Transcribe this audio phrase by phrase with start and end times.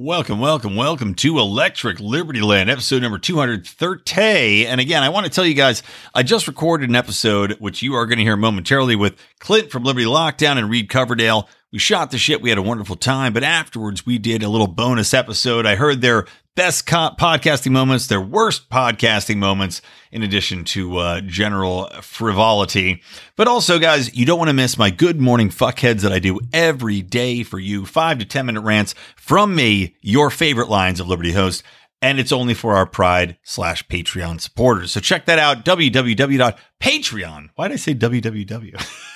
[0.00, 4.64] Welcome, welcome, welcome to Electric Liberty Land, episode number 230.
[4.64, 5.82] And again, I want to tell you guys,
[6.14, 9.82] I just recorded an episode, which you are going to hear momentarily with Clint from
[9.82, 11.48] Liberty Lockdown and Reed Coverdale.
[11.72, 12.40] We shot the shit.
[12.40, 15.66] We had a wonderful time, but afterwards we did a little bonus episode.
[15.66, 16.26] I heard their
[16.58, 19.80] best co- podcasting moments, their worst podcasting moments,
[20.10, 23.00] in addition to uh, general frivolity.
[23.36, 26.40] But also, guys, you don't want to miss my good morning fuckheads that I do
[26.52, 27.86] every day for you.
[27.86, 31.62] Five to 10 minute rants from me, your favorite Lions of Liberty host.
[32.02, 34.90] And it's only for our Pride slash Patreon supporters.
[34.90, 35.64] So check that out.
[35.64, 37.48] www.patreon.
[37.54, 39.04] Why did I say www?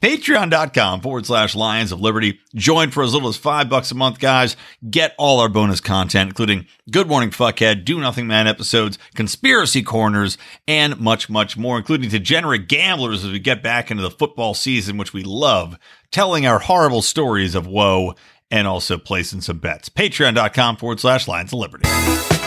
[0.00, 2.40] Patreon.com forward slash Lions of Liberty.
[2.54, 4.56] Join for as little as five bucks a month, guys.
[4.88, 10.38] Get all our bonus content, including Good Morning Fuckhead, Do Nothing Man episodes, Conspiracy Corners,
[10.66, 14.96] and much, much more, including degenerate gamblers as we get back into the football season,
[14.96, 15.76] which we love,
[16.10, 18.14] telling our horrible stories of woe
[18.50, 19.88] and also placing some bets.
[19.88, 22.39] Patreon.com forward slash Lions of Liberty.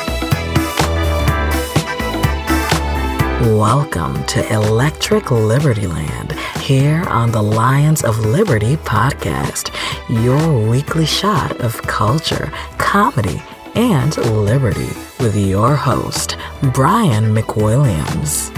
[3.41, 9.73] Welcome to Electric Liberty Land here on the Lions of Liberty podcast,
[10.23, 13.41] your weekly shot of culture, comedy,
[13.73, 14.87] and liberty
[15.19, 16.37] with your host,
[16.73, 18.55] Brian McWilliams.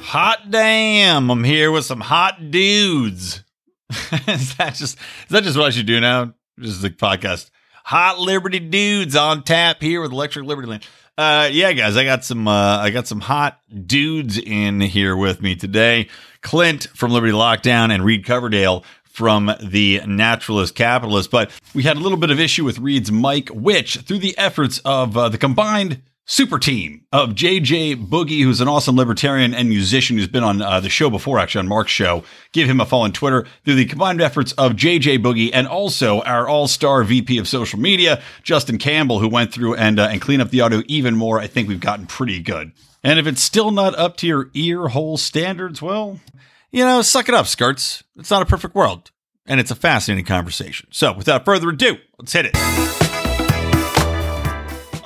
[0.00, 3.42] Hot damn, I'm here with some hot dudes.
[4.28, 6.34] is that just is that just what I should do now?
[6.60, 7.50] Just the podcast.
[7.88, 10.86] Hot Liberty dudes on tap here with Electric Liberty Land.
[11.16, 15.40] Uh, yeah, guys, I got some uh, I got some hot dudes in here with
[15.40, 16.08] me today.
[16.42, 21.30] Clint from Liberty Lockdown and Reed Coverdale from the Naturalist Capitalist.
[21.30, 24.80] But we had a little bit of issue with Reed's mic, which through the efforts
[24.84, 30.18] of uh, the combined super team of JJ Boogie, who's an awesome libertarian and musician
[30.18, 32.22] who's been on uh, the show before, actually on Mark's show.
[32.52, 36.20] Give him a follow on Twitter through the combined efforts of JJ Boogie and also
[36.20, 40.42] our all-star VP of social media, Justin Campbell, who went through and uh, and cleaned
[40.42, 41.40] up the audio even more.
[41.40, 42.72] I think we've gotten pretty good.
[43.02, 46.20] And if it's still not up to your ear hole standards, well,
[46.70, 48.04] you know, suck it up, skirts.
[48.16, 49.10] It's not a perfect world.
[49.46, 50.88] And it's a fascinating conversation.
[50.90, 53.07] So without further ado, let's hit it.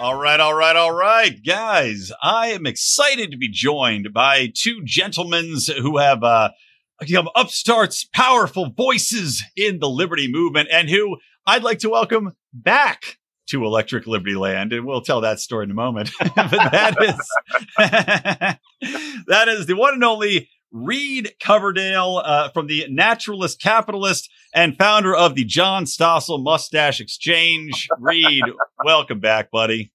[0.02, 2.10] All right, all right, all right, guys.
[2.20, 6.50] I am excited to be joined by two gentlemen who have uh,
[6.98, 13.18] become upstarts, powerful voices in the Liberty movement, and who I'd like to welcome back
[13.50, 16.10] to Electric Liberty Land, and we'll tell that story in a moment.
[16.18, 18.58] but that is
[19.28, 25.14] that is the one and only Reed Coverdale uh, from the Naturalist Capitalist and founder
[25.14, 27.88] of the John Stossel Mustache Exchange.
[27.98, 28.42] Reed,
[28.84, 29.92] welcome back, buddy.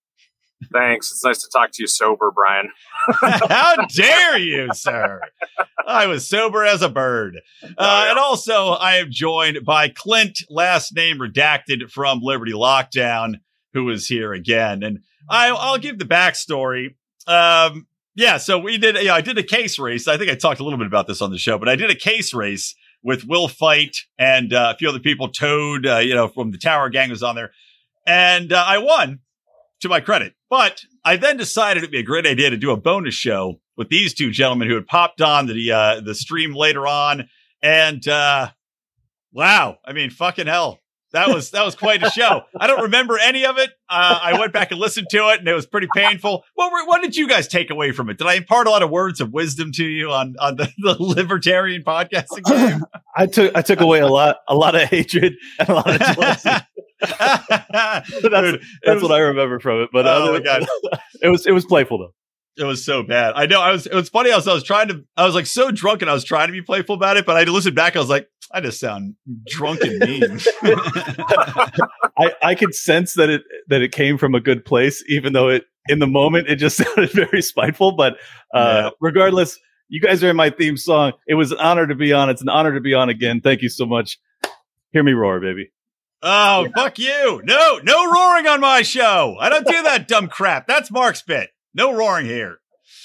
[0.71, 1.11] Thanks.
[1.11, 2.69] It's nice to talk to you sober, Brian.
[3.49, 5.21] How dare you, sir?
[5.85, 7.39] I was sober as a bird.
[7.63, 13.35] Uh, and also, I am joined by Clint, last name redacted from Liberty Lockdown,
[13.73, 14.81] who is here again.
[14.83, 14.99] And
[15.29, 16.95] I, will give the backstory.
[17.27, 17.87] Um,
[18.17, 20.07] yeah, so we did, yeah, I did a case race.
[20.07, 21.91] I think I talked a little bit about this on the show, but I did
[21.91, 22.73] a case race
[23.03, 25.29] with Will Fight and uh, a few other people.
[25.29, 27.51] Toad, uh, you know, from the Tower Gang was on there.
[28.07, 29.19] And uh, I won
[29.81, 30.33] to my credit.
[30.49, 33.89] But I then decided it'd be a great idea to do a bonus show with
[33.89, 37.29] these two gentlemen who had popped on the uh, the stream later on.
[37.61, 38.49] And uh,
[39.31, 40.79] wow, I mean, fucking hell,
[41.13, 42.41] that was that was quite a show.
[42.59, 43.69] I don't remember any of it.
[43.89, 46.43] Uh, I went back and listened to it, and it was pretty painful.
[46.55, 48.17] What were, what did you guys take away from it?
[48.17, 50.95] Did I impart a lot of words of wisdom to you on on the, the
[50.99, 52.83] libertarian podcasting game?
[53.15, 55.99] I took I took away a lot a lot of hatred and a lot of
[55.99, 56.49] jealousy.
[56.99, 59.89] that's, Dude, that's was, what I remember from it.
[59.93, 60.65] But oh my god,
[61.21, 62.13] it was it was playful though.
[62.57, 63.33] It was so bad.
[63.35, 63.61] I know.
[63.61, 63.85] I was.
[63.85, 64.31] It was funny.
[64.31, 64.47] I was.
[64.47, 65.03] I was trying to.
[65.15, 67.25] I was like so drunk, and I was trying to be playful about it.
[67.25, 67.95] But I listened back.
[67.95, 69.15] I was like, I just sound
[69.45, 70.39] drunk and mean.
[72.17, 75.49] I I could sense that it that it came from a good place, even though
[75.49, 77.93] it in the moment it just sounded very spiteful.
[77.93, 78.13] But
[78.53, 78.89] uh, yeah.
[79.01, 79.59] regardless,
[79.89, 81.13] you guys are in my theme song.
[81.27, 82.29] It was an honor to be on.
[82.29, 83.41] It's an honor to be on again.
[83.41, 84.19] Thank you so much.
[84.91, 85.71] Hear me roar, baby.
[86.23, 86.69] Oh, yeah.
[86.75, 87.41] fuck you.
[87.43, 89.37] No, no roaring on my show.
[89.39, 90.67] I don't do that dumb crap.
[90.67, 91.51] That's Mark's bit.
[91.75, 92.57] No roaring here.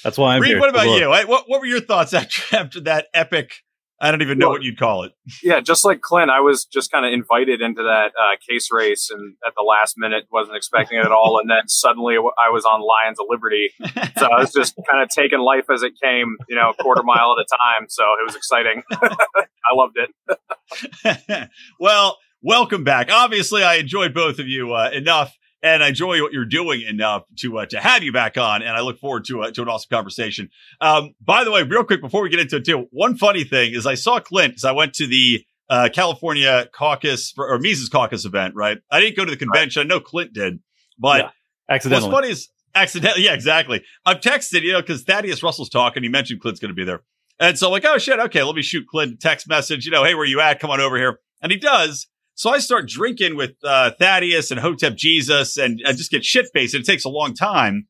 [0.03, 0.59] That's why I'm Reed, here.
[0.59, 1.09] What about you?
[1.09, 3.63] what, what were your thoughts after, after that epic?
[3.99, 5.13] I don't even know well, what you'd call it.
[5.43, 9.09] Yeah, just like Clint, I was just kind of invited into that uh, case race,
[9.09, 11.39] and at the last minute, wasn't expecting it at all.
[11.39, 13.71] And then suddenly, I was on Lions of Liberty,
[14.17, 17.03] so I was just kind of taking life as it came, you know, a quarter
[17.03, 17.87] mile at a time.
[17.89, 18.83] So it was exciting.
[18.91, 21.49] I loved it.
[21.79, 23.09] well, welcome back.
[23.11, 27.23] Obviously, I enjoyed both of you uh, enough, and I enjoy what you're doing enough
[27.39, 28.61] to uh, to have you back on.
[28.61, 30.49] And I look forward to uh, to an awesome conversation.
[30.81, 33.73] Um, by the way, real quick before we get into it, too, one funny thing
[33.73, 38.25] is I saw Clint as I went to the uh, California caucus or Mises caucus
[38.25, 38.77] event, right?
[38.91, 39.79] I didn't go to the convention.
[39.79, 39.85] Right.
[39.85, 40.59] I know Clint did,
[40.99, 41.29] but yeah,
[41.69, 42.09] accidentally.
[42.09, 43.23] What's funny is accidentally.
[43.25, 43.83] Yeah, exactly.
[44.05, 46.03] I've texted, you know, because Thaddeus Russell's talking.
[46.03, 47.03] He mentioned Clint's going to be there.
[47.39, 50.03] And so I'm like, oh shit, okay, let me shoot Clint text message, you know,
[50.03, 50.59] hey, where you at?
[50.59, 51.19] Come on over here.
[51.41, 52.07] And he does.
[52.35, 56.47] So I start drinking with uh, Thaddeus and Hotep Jesus and I just get shit
[56.53, 56.73] faced.
[56.73, 57.87] It takes a long time.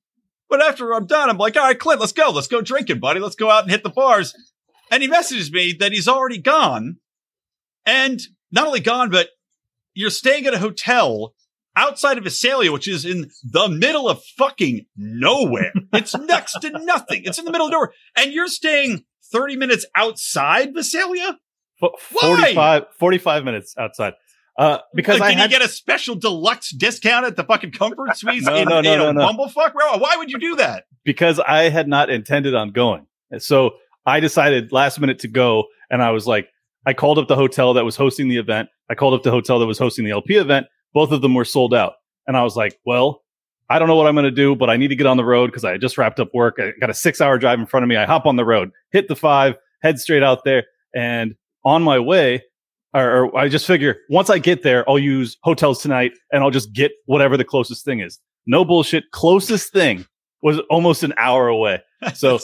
[0.49, 2.29] But after I'm done, I'm like, all right, Clint, let's go.
[2.29, 3.19] Let's go drinking, buddy.
[3.19, 4.35] Let's go out and hit the bars.
[4.91, 6.97] And he messages me that he's already gone.
[7.85, 8.19] And
[8.51, 9.29] not only gone, but
[9.93, 11.33] you're staying at a hotel
[11.75, 15.71] outside of Visalia, which is in the middle of fucking nowhere.
[15.93, 17.23] It's next to nothing.
[17.25, 17.93] It's in the middle of nowhere.
[18.15, 21.39] And you're staying 30 minutes outside Visalia?
[21.79, 24.13] 45, 45 minutes outside.
[24.57, 28.15] Uh, because like, I had, you get a special deluxe discount at the fucking comfort
[28.15, 29.27] suites no, in, no, no, no, no.
[29.27, 29.73] Bumblefuck?
[29.73, 30.85] Why would you do that?
[31.03, 33.07] Because I had not intended on going.
[33.39, 33.71] So
[34.05, 36.49] I decided last minute to go, and I was like,
[36.85, 38.69] I called up the hotel that was hosting the event.
[38.89, 40.67] I called up the hotel that was hosting the LP event.
[40.93, 41.93] Both of them were sold out,
[42.27, 43.21] and I was like, well.
[43.69, 45.23] I don't know what I'm going to do, but I need to get on the
[45.23, 46.57] road because I just wrapped up work.
[46.59, 47.95] I got a six hour drive in front of me.
[47.95, 50.65] I hop on the road, hit the five, head straight out there.
[50.93, 52.43] And on my way,
[52.93, 56.51] or, or, I just figure once I get there, I'll use hotels tonight and I'll
[56.51, 58.19] just get whatever the closest thing is.
[58.45, 59.11] No bullshit.
[59.11, 60.05] Closest thing
[60.41, 61.81] was almost an hour away.
[62.13, 62.39] So,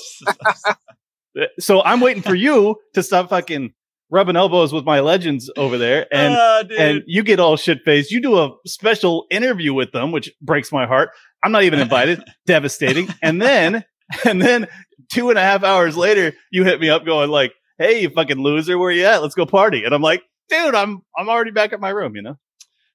[1.60, 3.74] so I'm waiting for you to stop fucking
[4.10, 8.12] rubbing elbows with my legends over there, and uh, and you get all shit faced.
[8.12, 11.10] You do a special interview with them, which breaks my heart.
[11.44, 12.24] I'm not even invited.
[12.46, 13.08] Devastating.
[13.22, 13.84] And then,
[14.26, 14.68] and then
[15.12, 18.40] two and a half hours later, you hit me up going like, "Hey, you fucking
[18.40, 19.22] loser, where you at?
[19.22, 22.22] Let's go party." And I'm like, dude, I'm I'm already back at my room, you
[22.22, 22.38] know.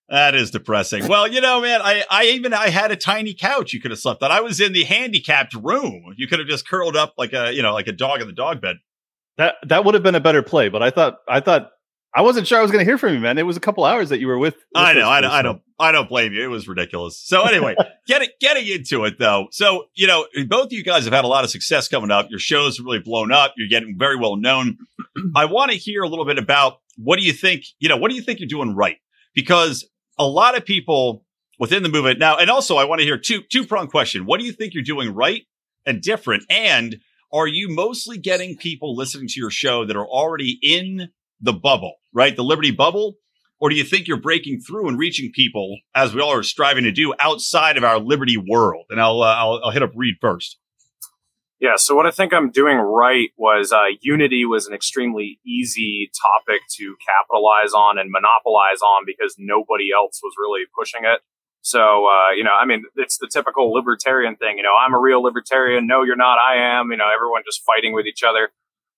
[0.08, 1.08] That is depressing.
[1.08, 4.00] Well, you know, man, I, I even I had a tiny couch you could have
[4.00, 4.30] slept on.
[4.30, 6.14] I was in the handicapped room.
[6.16, 8.34] You could have just curled up like a you know like a dog in the
[8.34, 8.76] dog bed.
[9.38, 11.70] That that would have been a better play, but I thought I thought
[12.14, 13.38] I wasn't sure I was going to hear from you, man.
[13.38, 14.54] It was a couple hours that you were with.
[14.54, 16.44] with I know, I, know I don't, I don't blame you.
[16.44, 17.18] It was ridiculous.
[17.18, 17.74] So anyway,
[18.06, 19.48] getting getting into it though.
[19.50, 22.28] So you know, both of you guys have had a lot of success coming up.
[22.30, 23.54] Your show's really blown up.
[23.56, 24.78] You're getting very well known.
[25.34, 27.64] I want to hear a little bit about what do you think?
[27.78, 28.96] You know, what do you think you're doing right?
[29.34, 29.88] Because
[30.18, 31.24] a lot of people
[31.58, 34.26] within the movement now, and also I want to hear two two prong question.
[34.26, 35.42] What do you think you're doing right
[35.86, 36.44] and different?
[36.50, 36.96] And
[37.32, 41.08] are you mostly getting people listening to your show that are already in
[41.40, 42.34] the bubble, right?
[42.34, 43.16] The Liberty bubble?
[43.60, 46.84] Or do you think you're breaking through and reaching people as we all are striving
[46.84, 48.84] to do outside of our Liberty world?
[48.90, 50.58] And I'll, uh, I'll, I'll hit up Reed first.
[51.64, 56.10] Yeah, so what I think I'm doing right was uh, Unity was an extremely easy
[56.12, 61.22] topic to capitalize on and monopolize on because nobody else was really pushing it.
[61.62, 64.58] So, uh, you know, I mean, it's the typical libertarian thing.
[64.58, 65.86] You know, I'm a real libertarian.
[65.86, 66.36] No, you're not.
[66.36, 66.90] I am.
[66.90, 68.50] You know, everyone just fighting with each other.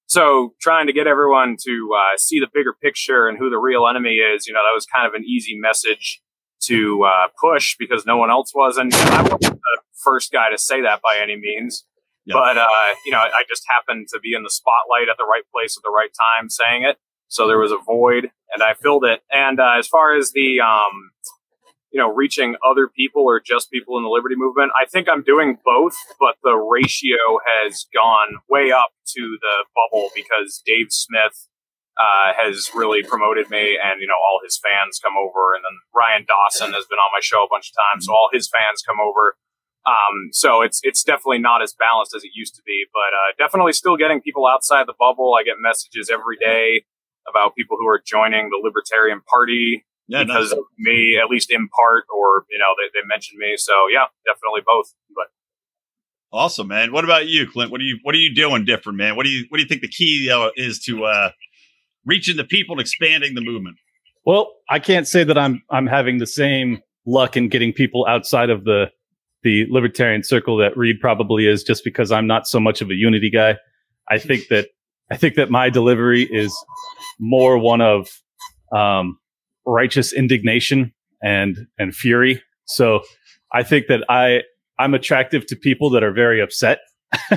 [0.09, 3.87] So, trying to get everyone to uh, see the bigger picture and who the real
[3.87, 6.21] enemy is, you know, that was kind of an easy message
[6.63, 8.77] to uh, push because no one else was.
[8.77, 11.87] And, and I wasn't the first guy to say that by any means.
[12.35, 15.45] But, uh, you know, I just happened to be in the spotlight at the right
[15.55, 16.97] place at the right time saying it.
[17.29, 19.23] So there was a void and I filled it.
[19.31, 21.11] And uh, as far as the, um,
[21.97, 24.71] you know, reaching other people or just people in the liberty movement.
[24.77, 30.11] I think I'm doing both, but the ratio has gone way up to the bubble
[30.15, 31.49] because Dave Smith
[31.97, 35.81] uh, has really promoted me, and you know, all his fans come over, and then
[35.97, 38.85] Ryan Dawson has been on my show a bunch of times, so all his fans
[38.85, 39.37] come over.
[39.87, 43.33] Um, so it's it's definitely not as balanced as it used to be, but uh,
[43.39, 45.35] definitely still getting people outside the bubble.
[45.39, 46.85] I get messages every day
[47.29, 50.59] about people who are joining the Libertarian Party yeah, because nice.
[50.59, 53.55] of me, at least in part, or you know, they, they mentioned me.
[53.57, 54.93] So yeah, definitely both.
[55.15, 55.27] But
[56.33, 56.93] awesome, man.
[56.93, 57.71] What about you, Clint?
[57.71, 59.17] What are you What are you doing different, man?
[59.17, 61.31] What do you What do you think the key uh, is to uh,
[62.05, 63.77] reaching the people and expanding the movement?
[64.25, 68.51] Well, I can't say that I'm I'm having the same luck in getting people outside
[68.51, 68.87] of the
[69.47, 72.95] the libertarian circle that Reed probably is, just because I'm not so much of a
[72.95, 73.57] unity guy.
[74.11, 74.67] I think that
[75.09, 76.53] I think that my delivery is
[77.21, 78.09] more one of
[78.75, 79.19] um,
[79.65, 82.43] righteous indignation and and fury.
[82.65, 83.03] So
[83.53, 84.43] I think that I
[84.81, 86.81] I'm attractive to people that are very upset.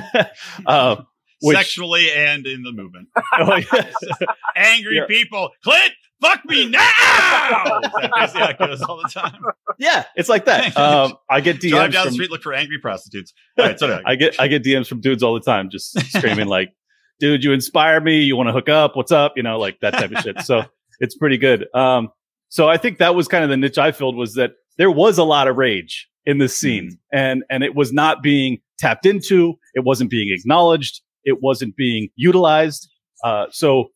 [0.66, 0.96] uh,
[1.42, 3.08] which, Sexually and in the movement.
[3.38, 3.60] oh.
[4.56, 5.06] Angry yeah.
[5.06, 5.50] people.
[5.62, 6.78] Clint, fuck me now.
[6.80, 9.40] that goes all the time.
[9.78, 10.76] Yeah, it's like that.
[10.80, 13.32] Um, I get DMs Drive down from, the street, look for angry prostitutes.
[13.58, 16.46] All right, so I get I get DMs from dudes all the time, just screaming
[16.46, 16.72] like,
[17.18, 18.22] "Dude, you inspire me.
[18.22, 18.96] You want to hook up?
[18.96, 20.40] What's up?" You know, like that type of shit.
[20.40, 20.62] So
[21.00, 21.66] it's pretty good.
[21.74, 22.10] Um,
[22.48, 25.18] so I think that was kind of the niche I filled was that there was
[25.18, 27.18] a lot of rage in this scene mm-hmm.
[27.18, 29.54] and, and it was not being tapped into.
[29.74, 31.00] It wasn't being acknowledged.
[31.24, 32.90] It wasn't being utilized.
[33.24, 33.90] Uh, so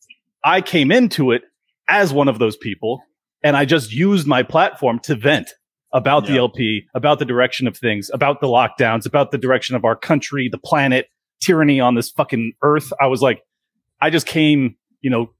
[0.44, 1.42] I came into it
[1.88, 3.02] as one of those people.
[3.42, 5.50] And I just used my platform to vent
[5.92, 9.84] about the LP, about the direction of things, about the lockdowns, about the direction of
[9.84, 11.08] our country, the planet,
[11.40, 12.92] tyranny on this fucking earth.
[13.00, 13.42] I was like,
[14.00, 15.30] I just came, you know,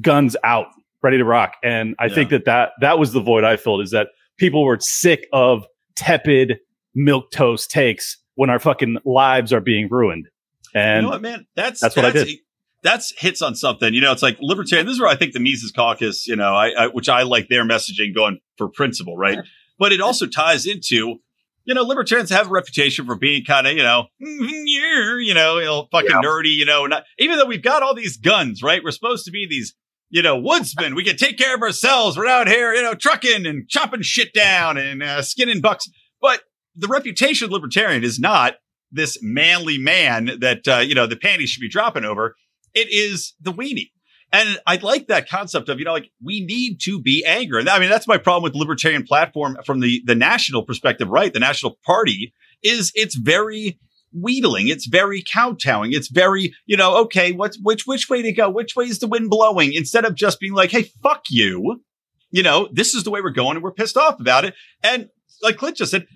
[0.00, 0.66] guns out,
[1.02, 1.54] ready to rock.
[1.62, 2.14] And I yeah.
[2.14, 5.64] think that, that that was the void I filled is that people were sick of
[5.96, 6.58] tepid
[6.94, 10.28] milk toast takes when our fucking lives are being ruined.
[10.74, 11.46] And you know what, man?
[11.54, 12.38] That's that's, that's what I did.
[12.82, 13.92] That's hits on something.
[13.92, 14.86] You know, it's like libertarian.
[14.86, 17.48] This is where I think the Mises Caucus, you know, I, I which I like
[17.48, 19.38] their messaging going for principle, right?
[19.78, 21.20] But it also ties into
[21.64, 25.64] you know, libertarians have a reputation for being kind of, you know, you know, you
[25.64, 26.20] know, fucking yeah.
[26.20, 28.82] nerdy, you know, not, even though we've got all these guns, right?
[28.82, 29.74] We're supposed to be these,
[30.08, 30.94] you know, woodsmen.
[30.94, 32.16] We can take care of ourselves.
[32.16, 35.88] We're out here, you know, trucking and chopping shit down and uh, skinning bucks.
[36.20, 36.40] But
[36.74, 38.54] the reputation of libertarian is not
[38.90, 42.34] this manly man that, uh, you know, the panties should be dropping over.
[42.74, 43.90] It is the weenie.
[44.32, 47.68] And I like that concept of, you know, like we need to be angry.
[47.68, 51.32] I mean, that's my problem with libertarian platform from the, the national perspective, right?
[51.32, 53.80] The national party is it's very
[54.12, 54.68] wheedling.
[54.68, 55.92] It's very kowtowing.
[55.92, 58.48] It's very, you know, okay, what's, which, which way to go?
[58.48, 59.72] Which way is the wind blowing?
[59.72, 61.82] Instead of just being like, Hey, fuck you.
[62.30, 64.54] You know, this is the way we're going and we're pissed off about it.
[64.84, 65.08] And
[65.42, 66.06] like Clint just said,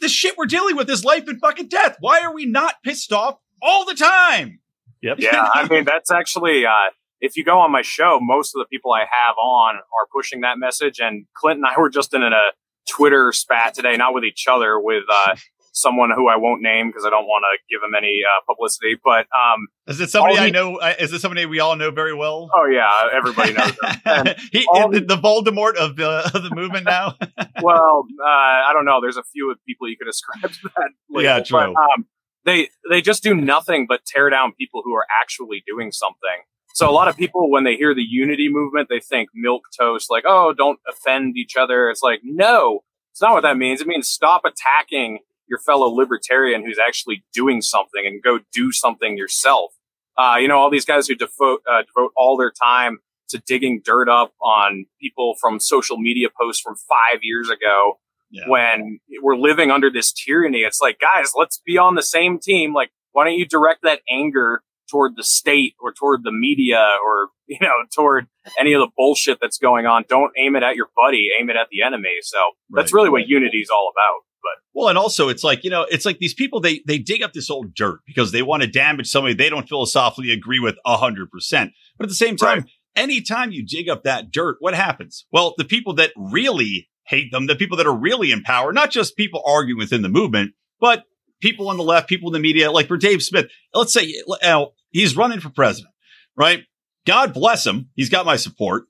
[0.00, 1.96] the shit we're dealing with is life and fucking death.
[2.00, 4.58] Why are we not pissed off all the time?
[5.02, 5.16] Yep.
[5.20, 5.48] Yeah.
[5.52, 6.90] I mean, that's actually, uh,
[7.20, 10.40] if you go on my show, most of the people I have on are pushing
[10.40, 10.98] that message.
[11.00, 12.52] And Clint and I were just in a
[12.88, 15.36] Twitter spat today, not with each other, with uh,
[15.72, 18.96] someone who I won't name because I don't want to give him any uh, publicity.
[19.02, 20.76] But um, is it somebody I know?
[20.76, 22.50] Uh, is it somebody we all know very well?
[22.54, 24.34] Oh yeah, everybody knows him.
[24.52, 27.16] he, the, the, Voldemort of the of the movement now.
[27.62, 29.00] well, uh, I don't know.
[29.00, 30.90] There's a few of people you could ascribe to that.
[31.10, 31.58] Label, yeah, true.
[31.58, 32.06] But, um,
[32.44, 36.42] they they just do nothing but tear down people who are actually doing something.
[36.74, 40.10] So a lot of people, when they hear the unity movement, they think milk toast,
[40.10, 41.90] like, oh, don't offend each other.
[41.90, 42.80] It's like, no,
[43.12, 43.82] it's not what that means.
[43.82, 45.18] It means stop attacking
[45.48, 49.72] your fellow libertarian who's actually doing something and go do something yourself.
[50.16, 53.82] Uh, you know, all these guys who devote, uh, devote all their time to digging
[53.84, 57.98] dirt up on people from social media posts from five years ago
[58.32, 58.44] yeah.
[58.46, 60.60] when we're living under this tyranny.
[60.60, 62.74] It's like, guys, let's be on the same team.
[62.74, 67.28] Like, why don't you direct that anger toward the state or toward the media or,
[67.46, 68.26] you know, toward
[68.58, 70.04] any of the bullshit that's going on.
[70.08, 72.16] Don't aim it at your buddy, aim it at the enemy.
[72.22, 74.20] So right, that's really what unity is all about.
[74.42, 77.22] But well, and also it's like, you know, it's like these people, they, they dig
[77.22, 80.76] up this old dirt because they want to damage somebody they don't philosophically agree with
[80.84, 81.72] a hundred percent.
[81.96, 82.70] But at the same time, right.
[82.96, 85.26] anytime you dig up that dirt, what happens?
[85.30, 88.90] Well, the people that really hate them, the people that are really in power, not
[88.90, 91.04] just people arguing within the movement, but
[91.40, 94.24] people on the left, people in the media, like for Dave Smith, let's say, you
[94.42, 95.92] know, He's running for president,
[96.36, 96.64] right?
[97.06, 97.90] God bless him.
[97.94, 98.84] He's got my support.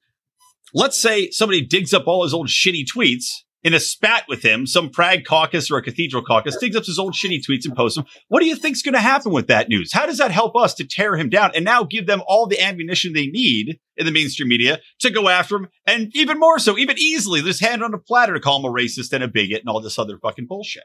[0.75, 3.26] Let's say somebody digs up all his old shitty tweets
[3.64, 6.99] in a spat with him, some Prague caucus or a cathedral caucus digs up his
[6.99, 8.07] old shitty tweets and posts them.
[8.28, 9.92] What do you think's going to happen with that news?
[9.92, 12.61] How does that help us to tear him down and now give them all the
[12.61, 15.69] ammunition they need in the mainstream media to go after him?
[15.87, 18.73] And even more so, even easily, just hand on a platter to call him a
[18.73, 20.85] racist and a bigot and all this other fucking bullshit.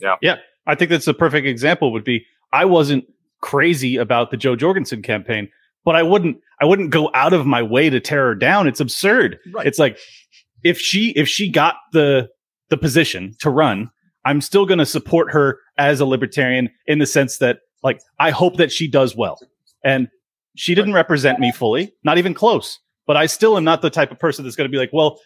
[0.00, 0.16] Yeah.
[0.20, 0.36] Yeah.
[0.66, 3.04] I think that's a perfect example would be I wasn't
[3.40, 5.48] crazy about the Jo Jorgensen campaign,
[5.84, 8.66] but I wouldn't I wouldn't go out of my way to tear her down.
[8.66, 9.38] It's absurd.
[9.52, 9.66] Right.
[9.66, 9.98] It's like
[10.62, 12.28] if she if she got the
[12.70, 13.90] the position to run,
[14.24, 18.30] I'm still going to support her as a libertarian in the sense that like I
[18.30, 19.38] hope that she does well.
[19.84, 20.08] And
[20.56, 22.78] she didn't represent me fully, not even close.
[23.06, 25.18] But I still am not the type of person that's going to be like, well,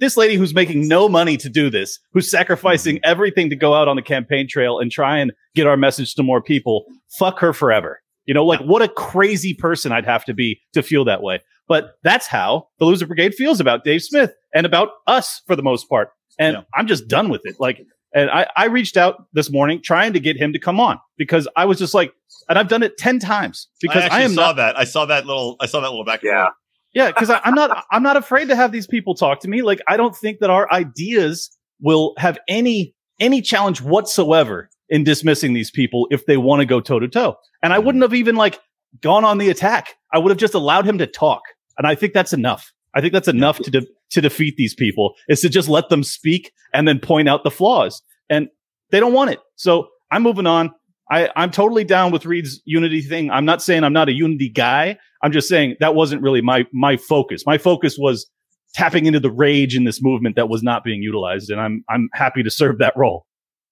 [0.00, 3.10] this lady who's making no money to do this, who's sacrificing mm-hmm.
[3.10, 6.22] everything to go out on the campaign trail and try and get our message to
[6.22, 6.84] more people,
[7.18, 8.00] fuck her forever.
[8.26, 11.40] You know, like what a crazy person I'd have to be to feel that way.
[11.68, 15.62] But that's how the loser brigade feels about Dave Smith and about us for the
[15.62, 16.10] most part.
[16.38, 16.62] And yeah.
[16.74, 17.56] I'm just done with it.
[17.58, 17.80] Like,
[18.14, 21.46] and I, I reached out this morning trying to get him to come on because
[21.56, 22.12] I was just like,
[22.48, 24.78] and I've done it 10 times because I, I am saw not, that.
[24.78, 26.22] I saw that little, I saw that little back.
[26.22, 26.48] Yeah.
[26.94, 29.62] Yeah, because I'm not I'm not afraid to have these people talk to me.
[29.62, 35.52] Like I don't think that our ideas will have any any challenge whatsoever in dismissing
[35.52, 37.36] these people if they want to go toe to toe.
[37.62, 37.86] And I mm-hmm.
[37.86, 38.58] wouldn't have even like
[39.00, 39.96] gone on the attack.
[40.12, 41.42] I would have just allowed him to talk.
[41.78, 42.72] And I think that's enough.
[42.94, 46.02] I think that's enough to de- to defeat these people is to just let them
[46.02, 48.02] speak and then point out the flaws.
[48.28, 48.48] And
[48.90, 49.40] they don't want it.
[49.56, 50.72] So I'm moving on.
[51.10, 53.30] I, I'm totally down with Reed's unity thing.
[53.30, 54.98] I'm not saying I'm not a unity guy.
[55.22, 57.44] I'm just saying that wasn't really my my focus.
[57.46, 58.30] My focus was
[58.74, 62.08] tapping into the rage in this movement that was not being utilized, and I'm I'm
[62.12, 63.26] happy to serve that role.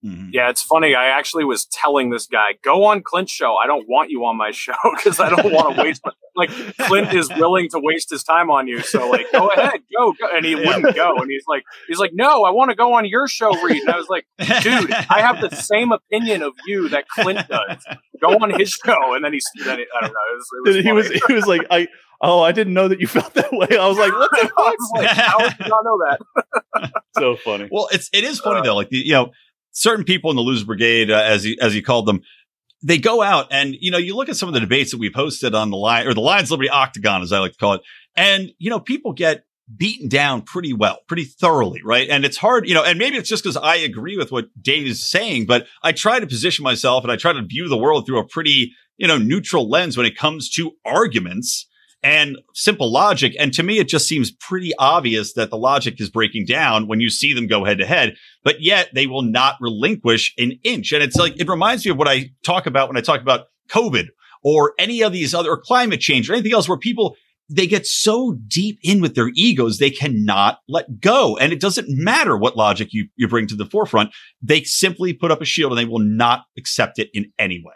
[0.04, 0.30] Mm-hmm.
[0.32, 0.94] Yeah, it's funny.
[0.94, 3.56] I actually was telling this guy, "Go on Clint's show.
[3.56, 6.02] I don't want you on my show because I don't want to waste.
[6.04, 8.80] My, like Clint is willing to waste his time on you.
[8.80, 10.28] So like, go ahead, go, go.
[10.34, 10.66] and he yeah.
[10.66, 11.16] wouldn't go.
[11.16, 13.82] And he's like, he's like, no, I want to go on your show, Reed.
[13.82, 14.26] And I was like,
[14.62, 17.84] dude, I have the same opinion of you that Clint does.
[18.20, 19.14] Go on his show.
[19.14, 20.20] And then he's, then he, I don't know.
[20.30, 21.88] It was, it was he was, he was like, I.
[22.18, 23.76] Oh, I didn't know that you felt that way.
[23.78, 26.90] I was like, "What the fuck?" like, How did you not know that?
[27.18, 27.68] so funny.
[27.70, 28.74] Well, it's it is funny uh, though.
[28.74, 29.32] Like the, you know,
[29.72, 32.22] certain people in the loser brigade, uh, as he as you called them,
[32.82, 35.12] they go out and, you know, you look at some of the debates that we've
[35.12, 37.82] hosted on the line or the Lions Liberty Octagon, as I like to call it.
[38.16, 42.08] And, you know, people get beaten down pretty well, pretty thoroughly, right?
[42.08, 44.86] And it's hard, you know, and maybe it's just because I agree with what Dave
[44.86, 48.06] is saying, but I try to position myself and I try to view the world
[48.06, 51.66] through a pretty, you know, neutral lens when it comes to arguments
[52.02, 53.34] and simple logic.
[53.38, 57.00] And to me, it just seems pretty obvious that the logic is breaking down when
[57.00, 60.92] you see them go head to head, but yet they will not relinquish an inch.
[60.92, 63.46] And it's like, it reminds me of what I talk about when I talk about
[63.70, 64.06] COVID
[64.44, 67.16] or any of these other or climate change or anything else where people,
[67.48, 71.36] they get so deep in with their egos, they cannot let go.
[71.36, 74.10] And it doesn't matter what logic you, you bring to the forefront.
[74.42, 77.74] They simply put up a shield and they will not accept it in any way.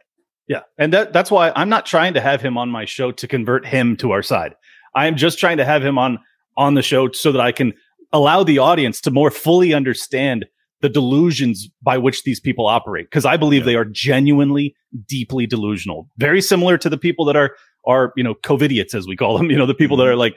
[0.50, 0.62] Yeah.
[0.78, 3.64] And that, that's why I'm not trying to have him on my show to convert
[3.64, 4.56] him to our side.
[4.96, 6.18] I am just trying to have him on
[6.56, 7.72] on the show so that I can
[8.12, 10.46] allow the audience to more fully understand
[10.80, 13.66] the delusions by which these people operate because I believe yeah.
[13.66, 14.74] they are genuinely
[15.06, 16.08] deeply delusional.
[16.18, 17.54] Very similar to the people that are
[17.86, 20.06] are, you know, covidiots as we call them, you know, the people mm-hmm.
[20.06, 20.36] that are like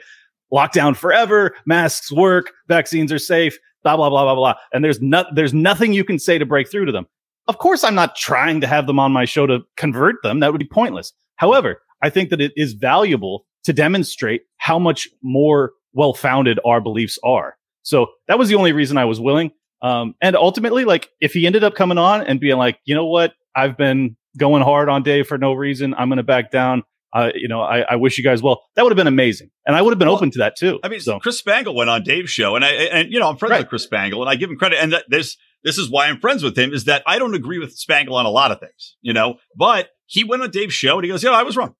[0.52, 4.54] lockdown forever, masks work, vaccines are safe, blah blah blah blah blah.
[4.72, 7.08] And there's not there's nothing you can say to break through to them.
[7.46, 10.40] Of course, I'm not trying to have them on my show to convert them.
[10.40, 11.12] That would be pointless.
[11.36, 16.80] However, I think that it is valuable to demonstrate how much more well founded our
[16.80, 17.56] beliefs are.
[17.82, 19.52] So that was the only reason I was willing.
[19.82, 23.06] Um, and ultimately, like if he ended up coming on and being like, you know
[23.06, 25.94] what, I've been going hard on Dave for no reason.
[25.94, 26.82] I'm going to back down.
[27.12, 28.64] Uh, you know, I, I, wish you guys well.
[28.74, 30.80] That would have been amazing, and I would have been well, open to that too.
[30.82, 31.20] I mean, so.
[31.20, 33.60] Chris Spangle went on Dave's show, and I and you know I'm friends right.
[33.60, 34.82] with Chris Spangle, and I give him credit.
[34.82, 37.58] And that, there's this is why I'm friends with him is that I don't agree
[37.58, 40.96] with Spangle on a lot of things, you know, but he went on Dave's show
[40.96, 41.74] and he goes, yeah, I was wrong.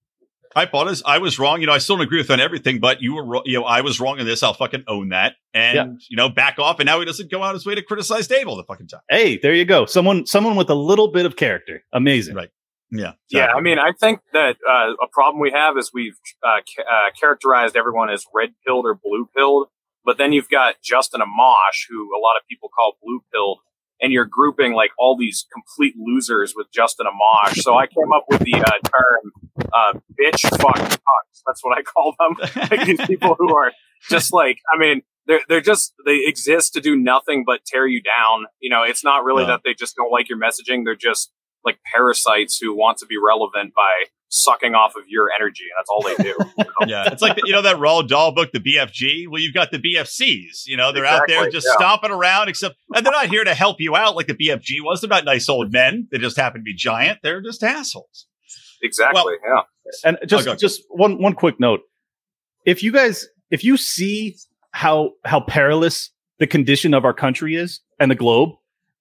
[0.57, 1.61] I thought as I was wrong.
[1.61, 3.81] You know, I still don't agree with on everything, but you were, you know, I
[3.81, 4.43] was wrong in this.
[4.43, 5.87] I'll fucking own that and, yeah.
[6.09, 6.79] you know, back off.
[6.79, 9.01] And now he doesn't go out his way to criticize Dave all the fucking time.
[9.11, 9.85] Hey, there you go.
[9.87, 11.83] Someone, someone with a little bit of character.
[11.93, 12.37] Amazing.
[12.37, 12.51] Right.
[12.91, 13.15] Yeah.
[13.29, 13.39] Exactly.
[13.39, 13.47] Yeah.
[13.53, 17.11] I mean, I think that uh, a problem we have is we've uh, ca- uh,
[17.21, 19.67] characterized everyone as red pilled or blue pilled.
[20.05, 23.59] But then you've got Justin Amash, who a lot of people call blue pilled
[24.01, 27.57] and you're grouping like all these complete losers with Justin Amash.
[27.59, 29.33] So I came up with the uh, term
[29.73, 32.37] uh, "bitch fuck fucks." That's what I call them.
[32.71, 33.73] like these people who are
[34.09, 38.03] just like, I mean, they're they're just they exist to do nothing but tear you
[38.03, 38.47] down.
[38.61, 40.85] You know, it's not really that they just don't like your messaging.
[40.85, 41.33] They're just
[41.65, 45.89] like parasites who want to be relevant by sucking off of your energy, and that's
[45.89, 46.35] all they do.
[46.59, 46.87] You know?
[46.87, 49.29] yeah, it's like the, you know that Roald Dahl book, the BFG.
[49.29, 50.67] Well, you've got the BFCs.
[50.67, 51.77] You know, they're exactly, out there just yeah.
[51.77, 55.01] stomping around, except and they're not here to help you out like the BFG was.
[55.01, 56.09] They're not nice old men.
[56.11, 57.21] They just happen to be giant.
[57.23, 58.27] They're just assholes.
[58.83, 59.23] Exactly.
[59.23, 59.63] Well, yeah.
[60.05, 61.81] And just oh, just one one quick note:
[62.67, 64.37] if you guys if you see
[64.73, 68.51] how how perilous the condition of our country is and the globe,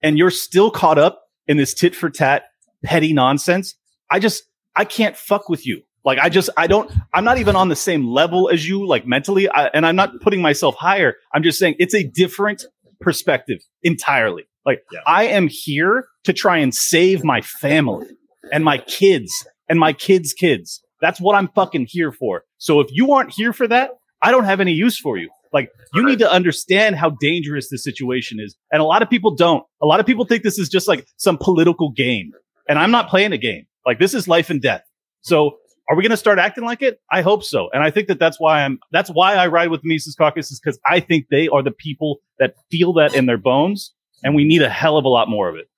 [0.02, 2.44] and you're still caught up in this tit for tat
[2.84, 3.74] petty nonsense,
[4.10, 4.44] I just
[4.76, 5.82] I can't fuck with you.
[6.04, 9.06] Like I just I don't I'm not even on the same level as you like
[9.06, 11.14] mentally I, and I'm not putting myself higher.
[11.32, 12.66] I'm just saying it's a different
[13.00, 14.44] perspective entirely.
[14.66, 15.00] Like yeah.
[15.06, 18.06] I am here to try and save my family
[18.52, 20.82] and my kids and my kids' kids.
[21.00, 22.44] That's what I'm fucking here for.
[22.58, 23.90] So if you aren't here for that,
[24.22, 25.28] I don't have any use for you.
[25.52, 28.56] Like you need to understand how dangerous this situation is.
[28.72, 29.62] And a lot of people don't.
[29.80, 32.32] A lot of people think this is just like some political game.
[32.68, 33.66] And I'm not playing a game.
[33.86, 34.82] Like this is life and death.
[35.20, 37.00] So are we going to start acting like it?
[37.12, 37.68] I hope so.
[37.72, 40.58] And I think that that's why I'm, that's why I ride with Mises Caucus is
[40.58, 43.92] because I think they are the people that feel that in their bones.
[44.22, 45.68] And we need a hell of a lot more of it.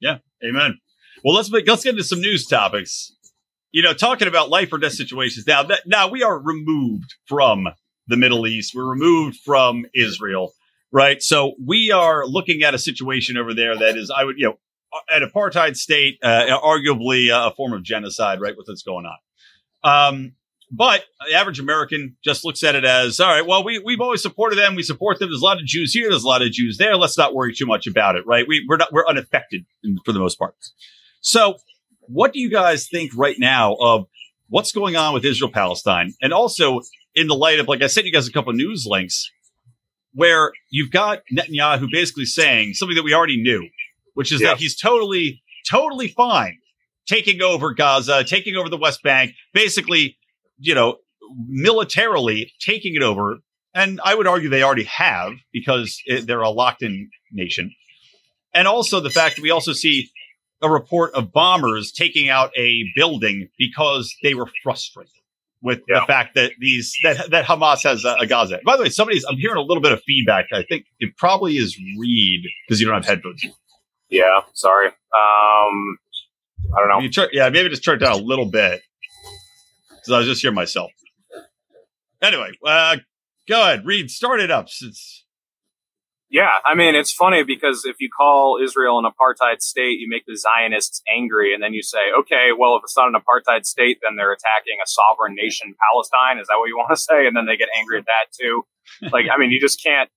[0.00, 0.18] Yeah.
[0.44, 0.78] Amen.
[1.24, 3.16] Well, let's, let's get into some news topics.
[3.70, 5.46] You know, talking about life or death situations.
[5.46, 7.68] Now that, now we are removed from
[8.06, 8.74] the Middle East.
[8.74, 10.52] We're removed from Israel,
[10.92, 11.22] right?
[11.22, 14.58] So we are looking at a situation over there that is, I would, you know,
[15.10, 18.56] an apartheid state, uh, arguably a form of genocide, right?
[18.56, 19.18] With what's going on.
[19.84, 20.32] Um,
[20.70, 24.22] but the average American just looks at it as, all right, well, we, we've always
[24.22, 24.74] supported them.
[24.74, 25.28] We support them.
[25.28, 26.08] There's a lot of Jews here.
[26.08, 26.96] There's a lot of Jews there.
[26.96, 28.46] Let's not worry too much about it, right?
[28.48, 29.66] We, we're not, we're unaffected
[30.04, 30.54] for the most part.
[31.20, 31.56] So
[32.00, 34.06] what do you guys think right now of
[34.48, 36.14] what's going on with Israel Palestine?
[36.22, 36.80] And also
[37.14, 39.30] in the light of, like I sent you guys a couple news links
[40.14, 43.68] where you've got Netanyahu basically saying something that we already knew,
[44.14, 46.58] which is that he's totally, totally fine
[47.06, 50.16] taking over Gaza, taking over the West Bank, basically
[50.62, 50.96] you know,
[51.48, 53.38] militarily taking it over.
[53.74, 57.74] And I would argue they already have because it, they're a locked in nation.
[58.54, 60.10] And also the fact that we also see
[60.62, 65.10] a report of bombers taking out a building because they were frustrated
[65.62, 66.00] with yeah.
[66.00, 68.60] the fact that these that that Hamas has a, a, Gaza.
[68.64, 70.46] By the way, somebody's I'm hearing a little bit of feedback.
[70.52, 73.42] I think it probably is Reed because you don't have headphones.
[74.12, 74.88] Yeah, sorry.
[74.88, 75.98] Um,
[76.76, 77.08] I don't know.
[77.08, 78.82] Try, yeah, maybe just turn it down a little bit
[79.88, 80.90] because I was just hearing myself.
[82.20, 82.98] Anyway, uh,
[83.48, 84.10] go ahead, Reed.
[84.10, 85.22] Start it up since
[86.32, 90.24] yeah, I mean, it's funny because if you call Israel an apartheid state, you make
[90.24, 93.98] the Zionists angry, and then you say, okay, well, if it's not an apartheid state,
[94.02, 96.38] then they're attacking a sovereign nation, Palestine.
[96.38, 97.26] Is that what you want to say?
[97.26, 98.64] And then they get angry at that too.
[99.12, 100.08] like, I mean, you just can't,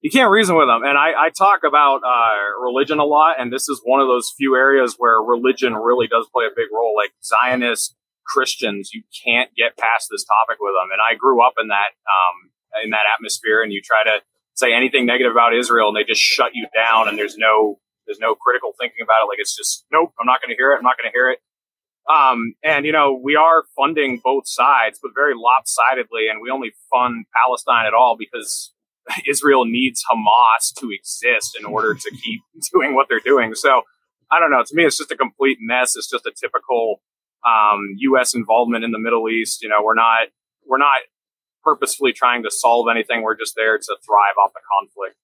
[0.00, 0.82] you can't reason with them.
[0.84, 4.32] And I, I talk about uh, religion a lot, and this is one of those
[4.36, 6.94] few areas where religion really does play a big role.
[6.96, 10.90] Like Zionist Christians, you can't get past this topic with them.
[10.92, 12.50] And I grew up in that, um,
[12.84, 14.22] in that atmosphere, and you try to
[14.58, 18.18] say anything negative about Israel and they just shut you down and there's no there's
[18.18, 19.28] no critical thinking about it.
[19.28, 20.78] Like it's just nope, I'm not going to hear it.
[20.78, 21.38] I'm not going to hear it.
[22.10, 26.72] Um, and you know we are funding both sides, but very lopsidedly, and we only
[26.90, 28.72] fund Palestine at all because
[29.28, 32.40] Israel needs Hamas to exist in order to keep
[32.72, 33.54] doing what they're doing.
[33.54, 33.82] So
[34.30, 34.62] I don't know.
[34.62, 35.96] To me, it's just a complete mess.
[35.96, 37.00] It's just a typical
[37.46, 38.34] um, U.S.
[38.34, 39.62] involvement in the Middle East.
[39.62, 40.28] You know, we're not
[40.66, 41.00] we're not
[41.64, 43.22] purposefully trying to solve anything.
[43.22, 45.16] We're just there to thrive off the conflict.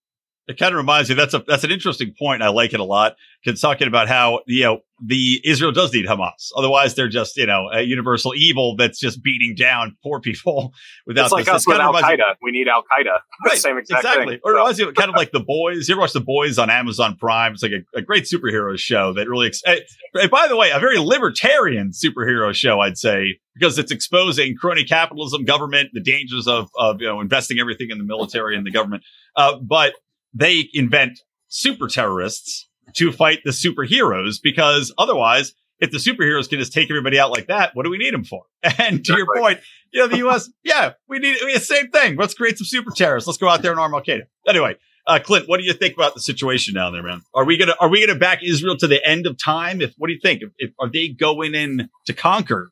[0.46, 2.42] It kind of reminds me that's a that's an interesting point.
[2.42, 3.16] I like it a lot.
[3.42, 7.46] Because talking about how you know the Israel does need Hamas, otherwise they're just you
[7.46, 10.72] know a universal evil that's just beating down poor people
[11.06, 11.24] without.
[11.24, 11.54] It's like this.
[11.54, 12.36] us with Al Qaeda.
[12.42, 13.18] We need Al Qaeda.
[13.44, 14.34] Right, same exact exactly.
[14.34, 14.88] Thing, or so.
[14.88, 15.88] it kind of like the boys.
[15.88, 17.52] You ever watch the boys on Amazon Prime?
[17.52, 19.48] It's like a, a great superhero show that really.
[19.48, 24.56] Ex- and by the way, a very libertarian superhero show, I'd say, because it's exposing
[24.56, 28.66] crony capitalism, government, the dangers of of you know investing everything in the military and
[28.66, 29.02] the government.
[29.36, 29.94] Uh, but
[30.34, 36.72] they invent super terrorists to fight the superheroes because otherwise, if the superheroes can just
[36.72, 38.44] take everybody out like that, what do we need them for?
[38.78, 39.60] And to your point,
[39.92, 42.16] you know, the U.S., yeah, we need the same thing.
[42.16, 43.26] Let's create some super terrorists.
[43.26, 44.22] Let's go out there and arm Al Qaeda.
[44.48, 47.22] Anyway, uh, Clint, what do you think about the situation down there, man?
[47.34, 49.80] Are we gonna are we gonna back Israel to the end of time?
[49.80, 50.42] If what do you think?
[50.42, 52.70] If, if are they going in to conquer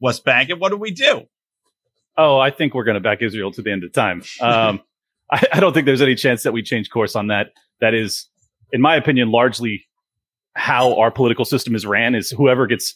[0.00, 1.26] West Bank, and what do we do?
[2.16, 4.22] Oh, I think we're going to back Israel to the end of time.
[4.40, 4.82] Um,
[5.32, 7.48] I, I don't think there's any chance that we change course on that.
[7.80, 8.28] That is,
[8.72, 9.86] in my opinion, largely
[10.54, 12.14] how our political system is ran.
[12.14, 12.94] Is whoever gets,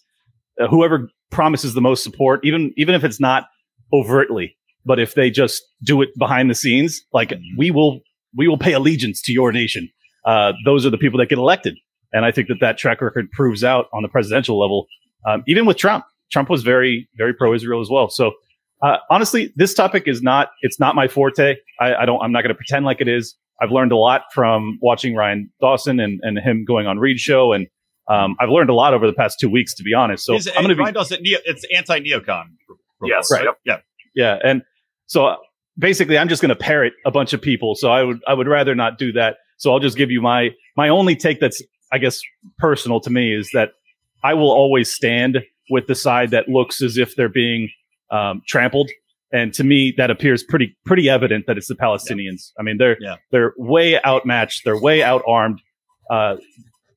[0.60, 3.44] uh, whoever promises the most support, even even if it's not
[3.92, 7.58] overtly, but if they just do it behind the scenes, like mm-hmm.
[7.58, 8.00] we will
[8.36, 9.88] we will pay allegiance to your nation.
[10.24, 11.76] Uh, those are the people that get elected,
[12.12, 14.86] and I think that that track record proves out on the presidential level.
[15.26, 18.08] Um, even with Trump, Trump was very very pro Israel as well.
[18.10, 18.32] So
[18.84, 21.56] uh, honestly, this topic is not, it's not my forte.
[21.80, 23.34] I, I don't, I'm not going to pretend like it is.
[23.60, 27.52] I've learned a lot from watching Ryan Dawson and, and him going on Reed show.
[27.52, 27.66] And,
[28.10, 30.26] um, I've learned a lot over the past two weeks, to be honest.
[30.26, 32.44] So Is, I'm going to be, Ryan Dawson, it's anti neocon.
[33.02, 33.30] Yes.
[33.32, 33.44] Right.
[33.44, 33.58] Yep.
[33.64, 33.76] Yeah.
[34.14, 34.38] Yeah.
[34.44, 34.62] And
[35.06, 35.36] so uh,
[35.78, 37.74] basically I'm just going to parrot a bunch of people.
[37.76, 39.36] So I would, I would rather not do that.
[39.56, 42.20] So I'll just give you my, my only take that's, I guess,
[42.58, 43.70] personal to me is that
[44.22, 45.38] I will always stand
[45.70, 47.70] with the side that looks as if they're being
[48.10, 48.90] um, trampled.
[49.32, 52.52] And to me, that appears pretty pretty evident that it's the Palestinians.
[52.56, 52.60] Yeah.
[52.60, 53.16] I mean, they're yeah.
[53.32, 54.64] they're way outmatched.
[54.64, 55.58] They're way outarmed.
[56.08, 56.36] Uh,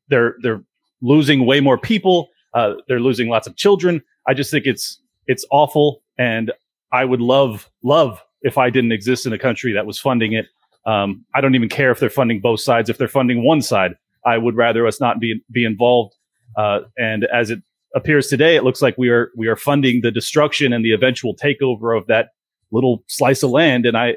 [0.09, 0.63] they're they're
[1.01, 2.29] losing way more people.
[2.53, 4.03] Uh, they're losing lots of children.
[4.27, 6.51] I just think it's it's awful, and
[6.91, 10.45] I would love love if I didn't exist in a country that was funding it.
[10.85, 12.89] Um, I don't even care if they're funding both sides.
[12.89, 16.15] If they're funding one side, I would rather us not be be involved.
[16.55, 17.61] Uh, and as it
[17.95, 21.35] appears today, it looks like we are we are funding the destruction and the eventual
[21.35, 22.29] takeover of that
[22.71, 23.85] little slice of land.
[23.85, 24.15] And I,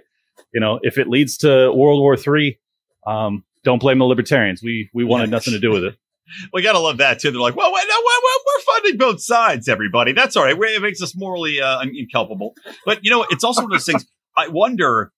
[0.53, 2.59] you know, if it leads to World War Three,
[3.07, 4.63] um, don't blame the libertarians.
[4.63, 5.97] We we wanted nothing to do with it.
[6.53, 7.31] we gotta love that too.
[7.31, 10.13] They're like, well, we're funding both sides, everybody.
[10.13, 10.57] That's all right.
[10.57, 12.55] It makes us morally uh, inculpable.
[12.85, 14.07] But you know, it's also one of those things.
[14.37, 15.13] I wonder,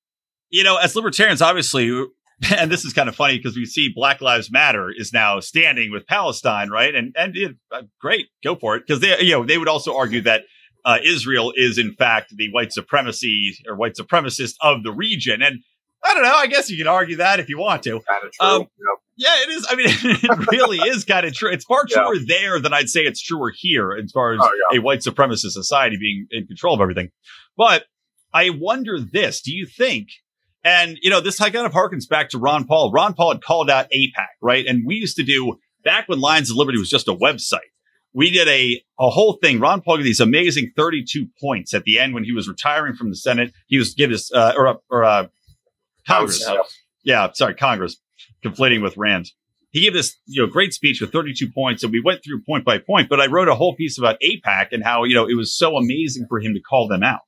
[0.50, 2.04] you know, as libertarians, obviously,
[2.56, 5.92] and this is kind of funny because we see Black Lives Matter is now standing
[5.92, 6.94] with Palestine, right?
[6.94, 9.96] And and it, uh, great, go for it, because they you know they would also
[9.96, 10.42] argue that
[10.84, 15.60] uh, Israel is in fact the white supremacy or white supremacist of the region, and
[16.04, 16.34] I don't know.
[16.34, 18.00] I guess you can argue that if you want to.
[18.40, 18.68] Um, yep.
[19.16, 19.66] Yeah, it is.
[19.70, 19.86] I mean,
[20.22, 21.52] it really is kind of true.
[21.52, 22.24] It's far truer yeah.
[22.26, 24.78] there than I'd say it's truer here as far as oh, yeah.
[24.78, 27.10] a white supremacist society being in control of everything.
[27.56, 27.84] But
[28.34, 30.08] I wonder this: Do you think
[30.64, 32.92] and, you know, this kind of harkens back to Ron Paul.
[32.92, 34.64] Ron Paul had called out AIPAC, right?
[34.66, 37.58] And we used to do back when Lions of Liberty was just a website.
[38.14, 39.58] we did a, a whole thing.
[39.58, 43.10] Ron Paul got these amazing 32 points at the end when he was retiring from
[43.10, 43.52] the Senate.
[43.66, 45.26] He was given us, uh, or, or, uh,
[46.06, 46.44] Congress.
[47.04, 47.28] Yeah.
[47.32, 47.96] Sorry, Congress
[48.44, 49.30] conflating with Rand.
[49.70, 52.64] He gave this, you know, great speech with 32 points and we went through point
[52.64, 55.34] by point, but I wrote a whole piece about AIPAC and how, you know, it
[55.34, 57.20] was so amazing for him to call them out.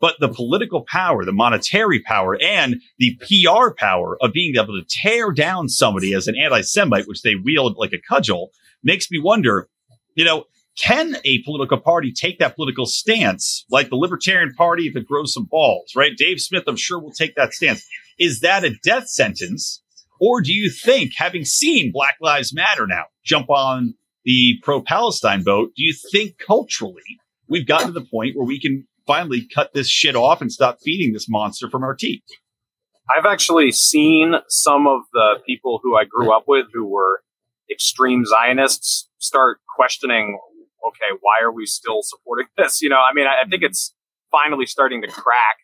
[0.00, 4.86] But the political power, the monetary power, and the PR power of being able to
[4.88, 8.50] tear down somebody as an anti Semite, which they wield like a cudgel,
[8.82, 9.68] makes me wonder,
[10.14, 10.44] you know,
[10.78, 15.34] can a political party take that political stance like the Libertarian Party if it grows
[15.34, 16.16] some balls, right?
[16.16, 17.86] Dave Smith, I'm sure, will take that stance.
[18.18, 19.82] Is that a death sentence?
[20.20, 25.42] Or do you think, having seen Black Lives Matter now jump on the pro Palestine
[25.42, 27.02] vote, do you think culturally
[27.48, 30.78] we've gotten to the point where we can finally cut this shit off and stop
[30.84, 32.22] feeding this monster from our teeth.
[33.10, 37.22] I've actually seen some of the people who I grew up with who were
[37.68, 40.38] extreme Zionists start questioning,
[40.86, 42.80] okay, why are we still supporting this?
[42.80, 43.92] You know, I mean, I, I think it's
[44.30, 45.56] finally starting to crack.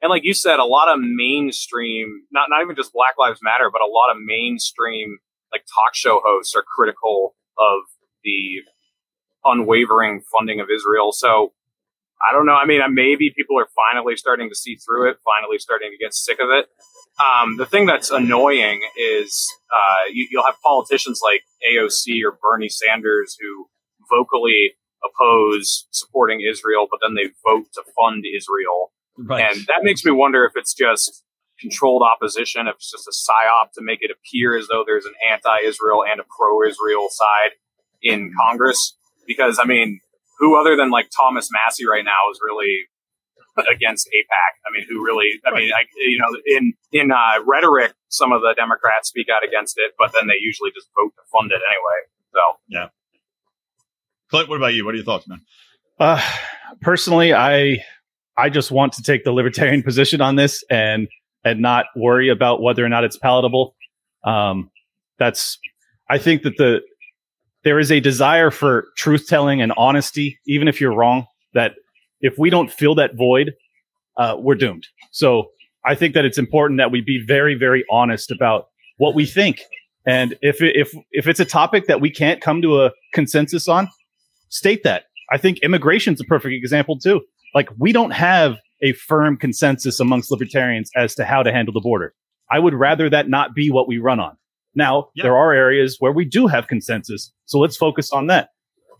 [0.00, 3.68] And like you said, a lot of mainstream, not, not even just Black Lives Matter,
[3.72, 5.18] but a lot of mainstream
[5.50, 7.80] like talk show hosts are critical of
[8.22, 8.62] the
[9.44, 11.10] unwavering funding of Israel.
[11.10, 11.52] So
[12.28, 12.54] I don't know.
[12.54, 16.14] I mean, maybe people are finally starting to see through it, finally starting to get
[16.14, 16.66] sick of it.
[17.20, 22.68] Um, the thing that's annoying is uh, you, will have politicians like AOC or Bernie
[22.68, 23.66] Sanders who
[24.08, 24.72] vocally
[25.04, 28.92] oppose supporting Israel, but then they vote to fund Israel.
[29.18, 29.44] Right.
[29.44, 31.24] And that makes me wonder if it's just
[31.60, 35.14] controlled opposition, if it's just a psyop to make it appear as though there's an
[35.30, 37.52] anti-Israel and a pro-Israel side
[38.02, 38.96] in Congress.
[39.26, 40.00] Because I mean,
[40.42, 42.88] who other than like Thomas Massie right now is really
[43.70, 44.52] against AIPAC?
[44.66, 45.40] I mean, who really?
[45.46, 49.46] I mean, I, you know, in in uh, rhetoric, some of the Democrats speak out
[49.46, 51.98] against it, but then they usually just vote to fund it anyway.
[52.32, 52.88] So yeah.
[54.30, 54.84] Clint, what about you?
[54.84, 55.42] What are your thoughts, man?
[56.00, 56.20] Uh,
[56.80, 57.84] personally, I
[58.36, 61.06] I just want to take the libertarian position on this and
[61.44, 63.76] and not worry about whether or not it's palatable.
[64.24, 64.72] Um,
[65.20, 65.60] that's
[66.10, 66.80] I think that the
[67.64, 71.26] there is a desire for truth telling and honesty, even if you're wrong.
[71.54, 71.72] That
[72.20, 73.52] if we don't fill that void,
[74.16, 74.86] uh, we're doomed.
[75.10, 75.50] So
[75.84, 79.60] I think that it's important that we be very, very honest about what we think.
[80.06, 83.88] And if if if it's a topic that we can't come to a consensus on,
[84.48, 85.04] state that.
[85.30, 87.22] I think immigration's a perfect example too.
[87.54, 91.80] Like we don't have a firm consensus amongst libertarians as to how to handle the
[91.80, 92.14] border.
[92.50, 94.36] I would rather that not be what we run on.
[94.74, 95.24] Now, yep.
[95.24, 97.32] there are areas where we do have consensus.
[97.46, 98.50] So let's focus on that.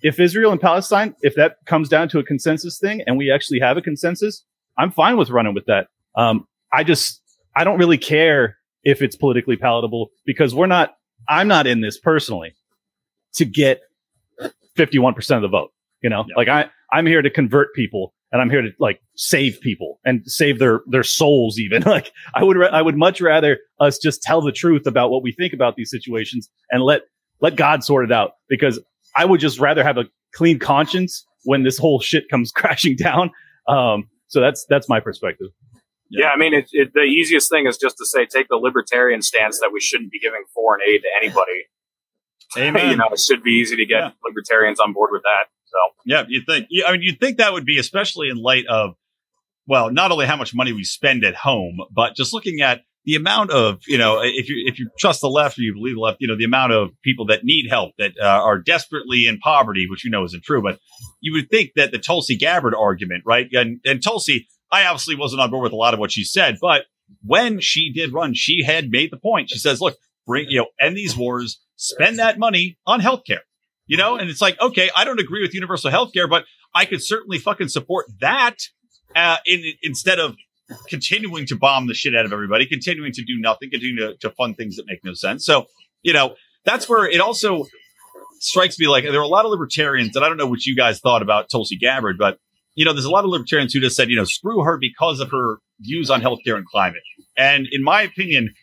[0.03, 3.61] If Israel and Palestine, if that comes down to a consensus thing and we actually
[3.61, 4.45] have a consensus,
[4.77, 5.87] I'm fine with running with that.
[6.17, 7.23] Um, I just,
[7.55, 10.95] I don't really care if it's politically palatable because we're not,
[11.29, 12.55] I'm not in this personally
[13.35, 13.81] to get
[14.77, 15.71] 51% of the vote.
[16.03, 16.37] You know, yep.
[16.37, 20.23] like I, I'm here to convert people and I'm here to like save people and
[20.27, 21.59] save their their souls.
[21.59, 25.23] Even like I would I would much rather us just tell the truth about what
[25.23, 27.03] we think about these situations and let
[27.41, 28.81] let God sort it out because
[29.17, 33.31] I would just rather have a clean conscience when this whole shit comes crashing down.
[33.69, 35.49] Um, so that's that's my perspective.
[36.11, 39.23] Yeah, I mean, it, it, the easiest thing is just to say take the libertarian
[39.23, 41.69] stance that we shouldn't be giving foreign aid to anybody.
[42.57, 42.91] Amen.
[42.91, 44.11] you know, it should be easy to get yeah.
[44.23, 45.45] libertarians on board with that.
[45.73, 46.69] So yeah, you think?
[46.87, 48.95] I mean, you'd think that would be especially in light of
[49.67, 53.17] well, not only how much money we spend at home, but just looking at the
[53.17, 56.01] amount of you know if you if you trust the left or you believe the
[56.01, 59.39] left you know the amount of people that need help that uh, are desperately in
[59.39, 60.79] poverty which you know isn't true but
[61.21, 65.41] you would think that the tulsi gabbard argument right and and tulsi i obviously wasn't
[65.41, 66.83] on board with a lot of what she said but
[67.25, 70.67] when she did run she had made the point she says look bring you know
[70.81, 73.41] end these wars spend that money on healthcare
[73.87, 76.85] you know, and it's like, okay, I don't agree with universal health care, but I
[76.85, 78.57] could certainly fucking support that
[79.15, 80.37] uh, in, instead of
[80.89, 84.35] continuing to bomb the shit out of everybody, continuing to do nothing, continuing to, to
[84.35, 85.45] fund things that make no sense.
[85.45, 85.67] So,
[86.03, 87.67] you know, that's where it also
[88.41, 90.75] strikes me like there are a lot of libertarians, and I don't know what you
[90.75, 92.39] guys thought about Tulsi Gabbard, but
[92.75, 95.21] you know, there's a lot of libertarians who just said, you know, screw her because
[95.21, 97.03] of her views on healthcare and climate.
[97.37, 98.55] And in my opinion,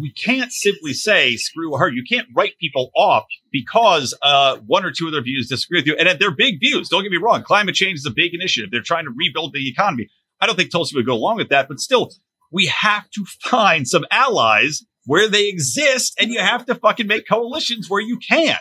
[0.00, 1.90] we can't simply say screw her.
[1.90, 5.86] You can't write people off because uh, one or two of their views disagree with
[5.86, 6.88] you, and they're big views.
[6.88, 7.42] Don't get me wrong.
[7.42, 8.70] Climate change is a big initiative.
[8.70, 10.08] They're trying to rebuild the economy.
[10.40, 12.10] I don't think Tulsi would go along with that, but still,
[12.50, 17.26] we have to find some allies where they exist, and you have to fucking make
[17.28, 18.56] coalitions where you can.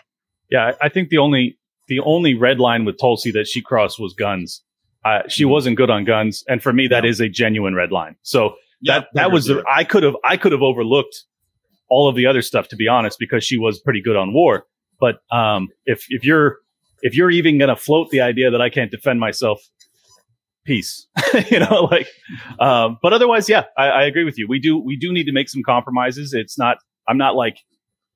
[0.50, 4.14] Yeah, I think the only the only red line with Tulsi that she crossed was
[4.14, 4.64] guns.
[5.04, 8.16] Uh, she wasn't good on guns, and for me, that is a genuine red line.
[8.22, 11.24] So that that was the, I could have I could have overlooked
[11.90, 14.66] all of the other stuff to be honest because she was pretty good on war.
[15.00, 16.58] But um, if if you're
[17.02, 19.62] if you're even going to float the idea that I can't defend myself,
[20.66, 21.08] peace.
[21.50, 22.08] you know, like,
[22.60, 24.48] um, but otherwise, yeah, I, I agree with you.
[24.48, 26.34] We do, we do need to make some compromises.
[26.34, 27.58] It's not, I'm not like,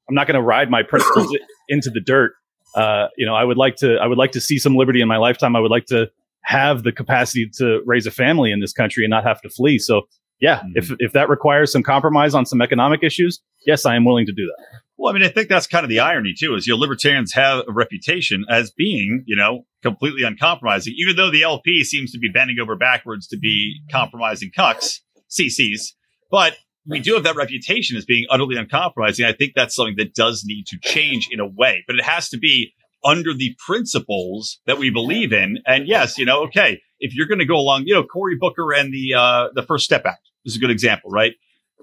[0.07, 1.35] I'm not going to ride my principles
[1.69, 2.33] into the dirt.
[2.75, 5.07] Uh, you know, I would like to, I would like to see some liberty in
[5.07, 5.55] my lifetime.
[5.55, 6.09] I would like to
[6.41, 9.79] have the capacity to raise a family in this country and not have to flee.
[9.79, 10.03] So
[10.39, 10.71] yeah, mm-hmm.
[10.75, 14.33] if, if that requires some compromise on some economic issues, yes, I am willing to
[14.33, 14.79] do that.
[14.97, 17.33] Well, I mean, I think that's kind of the irony too, is you know, libertarians
[17.33, 22.19] have a reputation as being, you know, completely uncompromising, even though the LP seems to
[22.19, 25.93] be bending over backwards to be compromising cucks, CCs.
[26.31, 29.25] But we do have that reputation as being utterly uncompromising.
[29.25, 32.29] I think that's something that does need to change in a way, but it has
[32.29, 35.59] to be under the principles that we believe in.
[35.67, 38.73] And yes, you know, okay, if you're going to go along, you know, Cory Booker
[38.73, 41.33] and the uh, the First Step Act is a good example, right?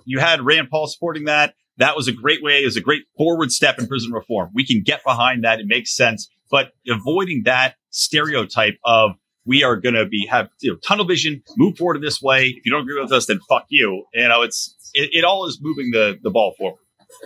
[0.05, 1.55] You had Rand Paul supporting that.
[1.79, 4.51] That was a great way, it was a great forward step in prison reform.
[4.53, 5.59] We can get behind that.
[5.59, 6.29] It makes sense.
[6.51, 9.13] But avoiding that stereotype of
[9.47, 12.49] we are going to be have you know, tunnel vision, move forward in this way.
[12.49, 14.05] If you don't agree with us, then fuck you.
[14.13, 16.79] You know, it's it, it all is moving the the ball forward.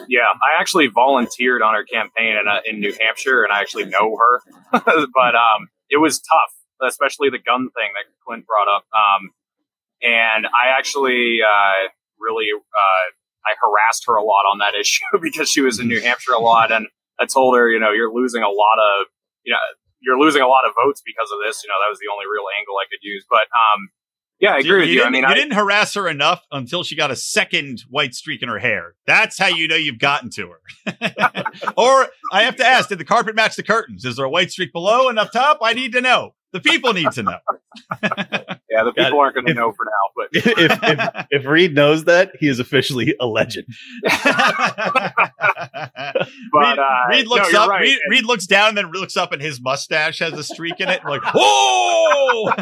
[0.09, 3.85] Yeah, I actually volunteered on her campaign in, uh, in New Hampshire, and I actually
[3.85, 4.41] know her.
[4.73, 8.85] but um, it was tough, especially the gun thing that Clint brought up.
[8.93, 9.31] Um,
[10.03, 11.89] and I actually uh,
[12.21, 13.07] really uh,
[13.47, 16.41] I harassed her a lot on that issue because she was in New Hampshire a
[16.41, 16.87] lot, and
[17.19, 19.07] I told her, you know, you're losing a lot of,
[19.45, 19.59] you know,
[20.01, 21.62] you're losing a lot of votes because of this.
[21.65, 23.25] You know, that was the only real angle I could use.
[23.29, 23.89] But um,
[24.39, 24.95] yeah, I agree you, with you.
[24.97, 25.05] you.
[25.05, 28.43] I mean, you I, didn't harass her enough until she got a second white streak
[28.43, 28.95] in her hair.
[29.07, 30.95] That's how you know you've gotten to her.
[31.77, 34.05] or I have to ask, did the carpet match the curtains?
[34.05, 35.59] Is there a white streak below and up top?
[35.62, 36.35] I need to know.
[36.53, 37.39] The people need to know.
[38.03, 39.91] yeah, the people aren't going to know for now.
[40.17, 43.67] But if, if, if Reed knows that, he is officially a legend.
[44.03, 44.15] but
[46.53, 47.69] Reed, uh, Reed looks no, up.
[47.69, 47.81] right.
[47.83, 50.89] Reed, Reed, looks down, and then looks up, and his mustache has a streak in
[50.89, 51.05] it.
[51.05, 52.53] like, oh!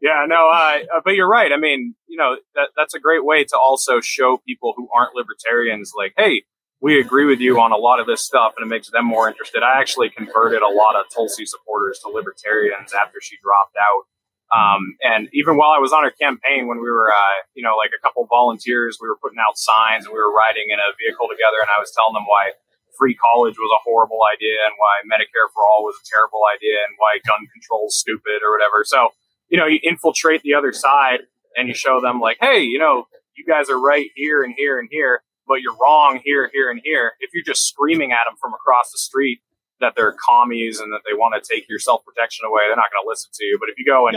[0.00, 1.52] yeah, no, uh, but you're right.
[1.52, 5.14] I mean, you know, that that's a great way to also show people who aren't
[5.14, 6.44] libertarians, like, hey,
[6.80, 9.28] we agree with you on a lot of this stuff, and it makes them more
[9.28, 9.62] interested.
[9.62, 14.06] I actually converted a lot of Tulsi supporters to libertarians after she dropped out.
[14.48, 17.76] Um, and even while I was on her campaign, when we were, uh, you know,
[17.76, 20.94] like a couple volunteers, we were putting out signs and we were riding in a
[20.96, 22.56] vehicle together, and I was telling them why
[22.96, 26.82] free college was a horrible idea and why Medicare for all was a terrible idea
[26.82, 28.82] and why gun control is stupid or whatever.
[28.82, 29.14] So
[29.48, 31.20] you know, you infiltrate the other side
[31.56, 34.78] and you show them like, hey, you know, you guys are right here and here
[34.78, 37.12] and here, but you're wrong here, here, and here.
[37.20, 39.40] If you're just screaming at them from across the street
[39.80, 42.90] that they're commies and that they want to take your self protection away, they're not
[42.92, 43.58] going to listen to you.
[43.58, 44.16] But if you go and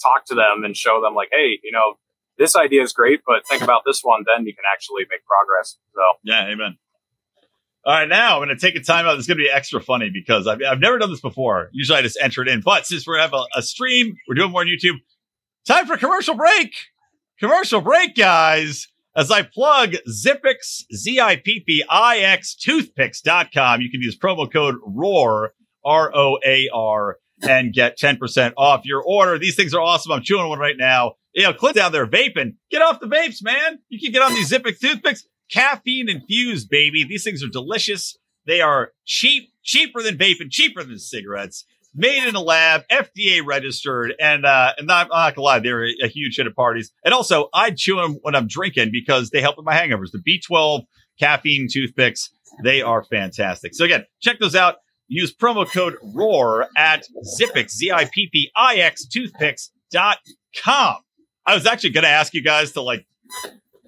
[0.00, 1.98] talk to them and show them like, hey, you know,
[2.38, 5.76] this idea is great, but think about this one, then you can actually make progress.
[5.94, 6.78] So yeah, amen.
[7.84, 9.16] All right, now I'm going to take a time out.
[9.16, 11.70] It's going to be extra funny because I've, I've never done this before.
[11.72, 12.60] Usually I just enter it in.
[12.60, 14.96] But since we have a, a stream, we're doing more on YouTube.
[15.66, 16.74] Time for commercial break.
[17.38, 18.88] Commercial break, guys.
[19.16, 23.80] As I plug Zippix, Z-I-P-P-I-X, toothpicks.com.
[23.80, 25.52] You can use promo code ROAR,
[25.84, 29.38] R-O-A-R, and get 10% off your order.
[29.38, 30.12] These things are awesome.
[30.12, 31.14] I'm chewing one right now.
[31.34, 32.54] You know, Clint down there vaping.
[32.70, 33.78] Get off the vapes, man.
[33.88, 37.04] You can get on these Zippix toothpicks caffeine infused, baby.
[37.04, 38.16] These things are delicious.
[38.46, 41.64] They are cheap, cheaper than vaping, cheaper than cigarettes.
[41.92, 45.92] Made in a lab, FDA registered, and uh, and I'm not gonna lie, they're a,
[46.04, 46.92] a huge hit at parties.
[47.04, 50.12] And also, I chew them when I'm drinking because they help with my hangovers.
[50.12, 50.84] The B12
[51.18, 52.30] caffeine toothpicks,
[52.62, 53.74] they are fantastic.
[53.74, 54.76] So again, check those out.
[55.08, 57.04] Use promo code ROAR at
[57.40, 60.96] Zippix, Z-I-P-P-I-X toothpicks.com.
[61.44, 63.06] I was actually going to ask you guys to like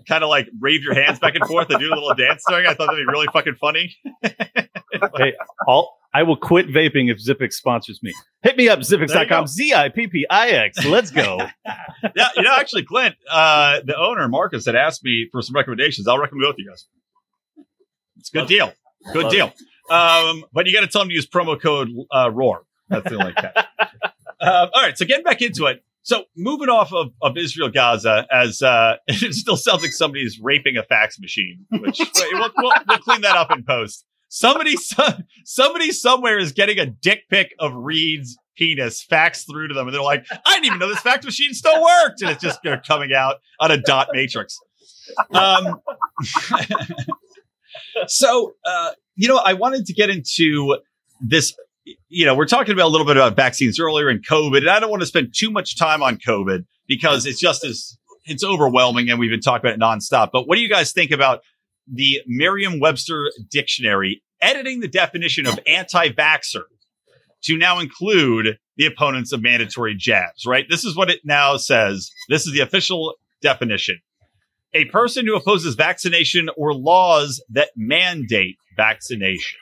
[0.07, 2.67] kind of like wave your hands back and forth and do a little dance during.
[2.67, 3.97] I thought that'd be really fucking funny.
[4.23, 5.35] hey,
[5.69, 8.12] I'll, I will quit vaping if Zippix sponsors me.
[8.43, 10.85] Hit me up, zippix.com, Z I P P I X.
[10.85, 11.38] Let's go.
[11.67, 16.07] yeah, you know, actually, Clint, uh, the owner, Marcus, had asked me for some recommendations.
[16.09, 16.87] I'll recommend both of you guys.
[18.19, 18.69] It's a good Love deal.
[18.69, 18.77] It.
[19.12, 19.53] Good Love deal.
[19.91, 22.65] Um, but you got to tell them to use promo code uh, ROAR.
[22.88, 23.57] That's the only catch.
[24.40, 25.83] uh, all right, so getting back into it.
[26.03, 30.77] So moving off of, of Israel Gaza, as uh, it still sounds like somebody's raping
[30.77, 32.00] a fax machine, which
[32.33, 34.05] we'll, we'll, we'll, clean that up in post.
[34.29, 34.77] Somebody,
[35.44, 39.94] somebody somewhere is getting a dick pic of Reed's penis faxed through to them, and
[39.94, 42.71] they're like, "I didn't even know this fax machine still worked," and it's just you
[42.71, 44.59] know, coming out on a dot matrix.
[45.33, 45.81] Um,
[48.07, 50.79] so uh, you know, I wanted to get into
[51.21, 51.55] this
[52.09, 54.81] you know, we're talking about a little bit about vaccines earlier and COVID, and I
[54.81, 59.11] don't want to spend too much time on COVID because it's just as it's overwhelming
[59.11, 60.31] and we've been talking about it nonstop.
[60.33, 61.41] But what do you guys think about
[61.93, 66.63] the Merriam-Webster dictionary editing the definition of anti-vaxxer
[67.45, 70.67] to now include the opponents of mandatory jabs, right?
[70.69, 72.11] This is what it now says.
[72.29, 73.99] This is the official definition.
[74.75, 79.59] A person who opposes vaccination or laws that mandate vaccination.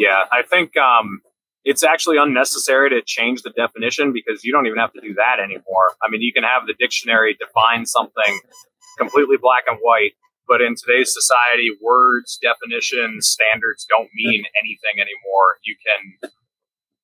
[0.00, 1.20] Yeah, I think um,
[1.62, 5.36] it's actually unnecessary to change the definition because you don't even have to do that
[5.44, 5.92] anymore.
[6.02, 8.40] I mean, you can have the dictionary define something
[8.96, 10.12] completely black and white,
[10.48, 15.60] but in today's society, words, definitions, standards don't mean anything anymore.
[15.64, 16.30] You can,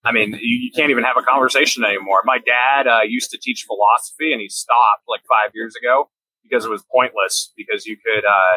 [0.03, 2.23] I mean, you, can't even have a conversation anymore.
[2.25, 6.09] My dad uh, used to teach philosophy and he stopped like five years ago
[6.43, 8.57] because it was pointless because you could, uh,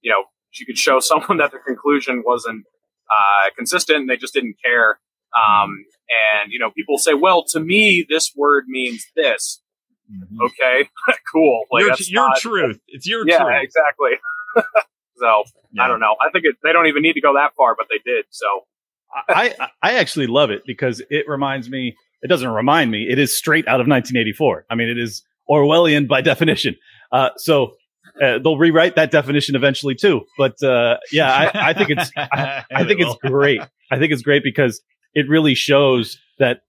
[0.00, 2.64] you know, you could show someone that their conclusion wasn't
[3.10, 5.00] uh, consistent and they just didn't care.
[5.36, 9.62] Um, and you know, people say, "Well, to me, this word means this."
[10.10, 10.42] Mm-hmm.
[10.42, 10.88] Okay,
[11.32, 11.64] cool.
[11.70, 12.80] Like, your, your not, truth.
[12.88, 13.62] It's your yeah, truth.
[13.62, 14.10] exactly.
[15.16, 15.84] so yeah.
[15.84, 16.16] I don't know.
[16.20, 18.24] I think it, they don't even need to go that far, but they did.
[18.30, 18.46] So
[19.28, 21.96] I I actually love it because it reminds me.
[22.22, 23.06] It doesn't remind me.
[23.08, 24.66] It is straight out of 1984.
[24.68, 26.76] I mean, it is Orwellian by definition.
[27.12, 27.74] Uh, so
[28.20, 30.22] uh, they'll rewrite that definition eventually too.
[30.36, 33.60] But uh, yeah, I, I, think it's I, I think it's great.
[33.90, 34.80] I think it's great because
[35.14, 36.62] it really shows that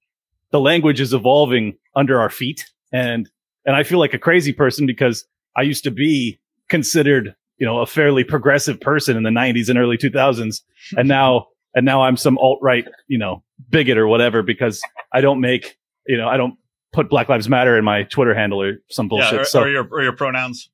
[0.51, 3.29] the language is evolving under our feet, and
[3.65, 5.25] and I feel like a crazy person because
[5.55, 6.39] I used to be
[6.69, 10.61] considered you know a fairly progressive person in the 90s and early 2000s,
[10.97, 14.81] and now and now I'm some alt right you know bigot or whatever because
[15.13, 15.77] I don't make
[16.07, 16.55] you know I don't
[16.93, 19.33] put Black Lives Matter in my Twitter handle or some bullshit.
[19.33, 20.69] Yeah, or, so, or your or your pronouns.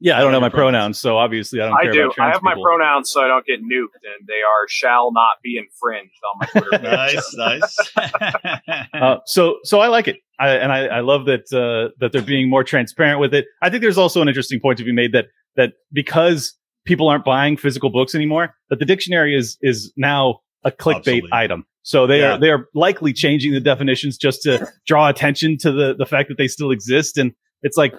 [0.00, 1.88] Yeah, I don't know my pronouns, so obviously I don't.
[1.88, 2.12] I do.
[2.18, 5.56] I have my pronouns, so I don't get nuked, and they are shall not be
[5.56, 6.82] infringed on my Twitter.
[6.82, 8.88] nice, nice.
[8.94, 12.22] uh, so, so I like it, I, and I, I love that uh, that they're
[12.22, 13.46] being more transparent with it.
[13.62, 15.26] I think there's also an interesting point to be made that
[15.56, 20.70] that because people aren't buying physical books anymore, that the dictionary is is now a
[20.70, 21.30] clickbait Absolutely.
[21.32, 21.66] item.
[21.82, 22.34] So they yeah.
[22.34, 26.28] are they are likely changing the definitions just to draw attention to the the fact
[26.30, 27.32] that they still exist, and
[27.62, 27.94] it's like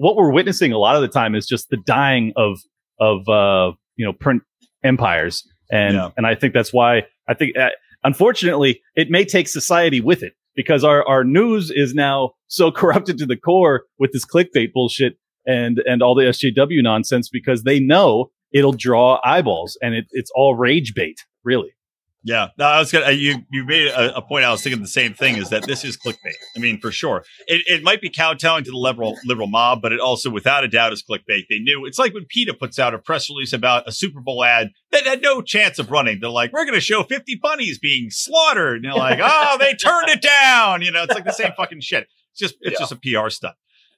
[0.00, 2.58] what we're witnessing a lot of the time is just the dying of
[2.98, 4.42] of uh, you know print
[4.82, 6.10] empires, and yeah.
[6.16, 7.68] and I think that's why I think uh,
[8.02, 13.18] unfortunately it may take society with it because our our news is now so corrupted
[13.18, 17.78] to the core with this clickbait bullshit and and all the SJW nonsense because they
[17.78, 21.74] know it'll draw eyeballs and it, it's all rage bait really.
[22.22, 23.06] Yeah, no, I was gonna.
[23.06, 24.44] Uh, you you made a, a, point.
[24.44, 25.36] I was thinking the same thing.
[25.36, 26.34] Is that this is clickbait?
[26.54, 29.92] I mean, for sure, it, it might be kowtowing to the liberal liberal mob, but
[29.92, 31.44] it also, without a doubt, is clickbait.
[31.48, 31.86] They knew.
[31.86, 35.06] It's like when PETA puts out a press release about a Super Bowl ad that
[35.06, 36.18] had no chance of running.
[36.20, 39.72] They're like, "We're going to show fifty bunnies being slaughtered," and you're like, "Oh, they
[39.72, 42.06] turned it down." You know, it's like the same fucking shit.
[42.32, 42.86] It's just it's yeah.
[42.86, 43.54] just a PR stunt.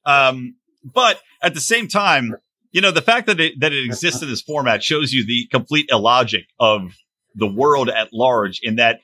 [0.06, 0.54] Um,
[0.84, 2.36] but at the same time,
[2.70, 5.48] you know, the fact that it that it exists in this format shows you the
[5.50, 6.92] complete illogic of
[7.34, 9.00] the world at large in that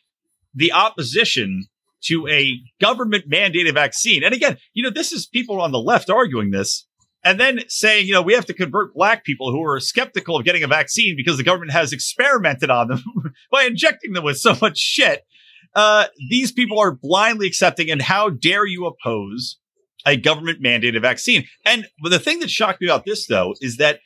[0.54, 1.64] the opposition
[2.04, 4.22] to a government mandated vaccine.
[4.22, 6.86] And again, you know, this is people on the left arguing this
[7.24, 10.44] and then saying, you know, we have to convert black people who are skeptical of
[10.44, 13.02] getting a vaccine because the government has experimented on them
[13.50, 15.24] by injecting them with so much shit.
[15.74, 17.90] Uh, these people are blindly accepting.
[17.90, 19.58] And how dare you oppose
[20.06, 21.46] a government mandated vaccine?
[21.64, 24.00] And the thing that shocked me about this, though, is that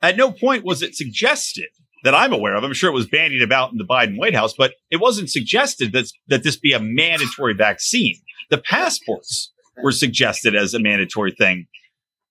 [0.00, 1.68] at no point was it suggested
[2.04, 2.64] that I'm aware of.
[2.64, 5.92] I'm sure it was bandied about in the Biden White House, but it wasn't suggested
[5.92, 8.16] that, that this be a mandatory vaccine.
[8.50, 11.66] The passports were suggested as a mandatory thing.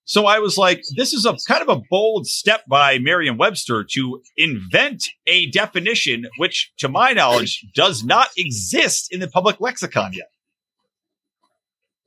[0.04, 3.84] So I was like, this is a kind of a bold step by Merriam Webster
[3.92, 10.12] to invent a definition which, to my knowledge, does not exist in the public lexicon
[10.12, 10.28] yet.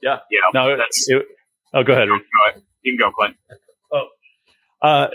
[0.02, 0.20] Yeah.
[0.30, 0.40] Yeah.
[0.54, 1.10] No, that's.
[1.10, 1.26] It,
[1.74, 2.10] oh, go ahead.
[2.10, 2.16] Go
[2.50, 2.62] ahead.
[2.84, 3.38] You can go, Clint.
[3.92, 4.08] Oh,
[4.82, 5.08] uh,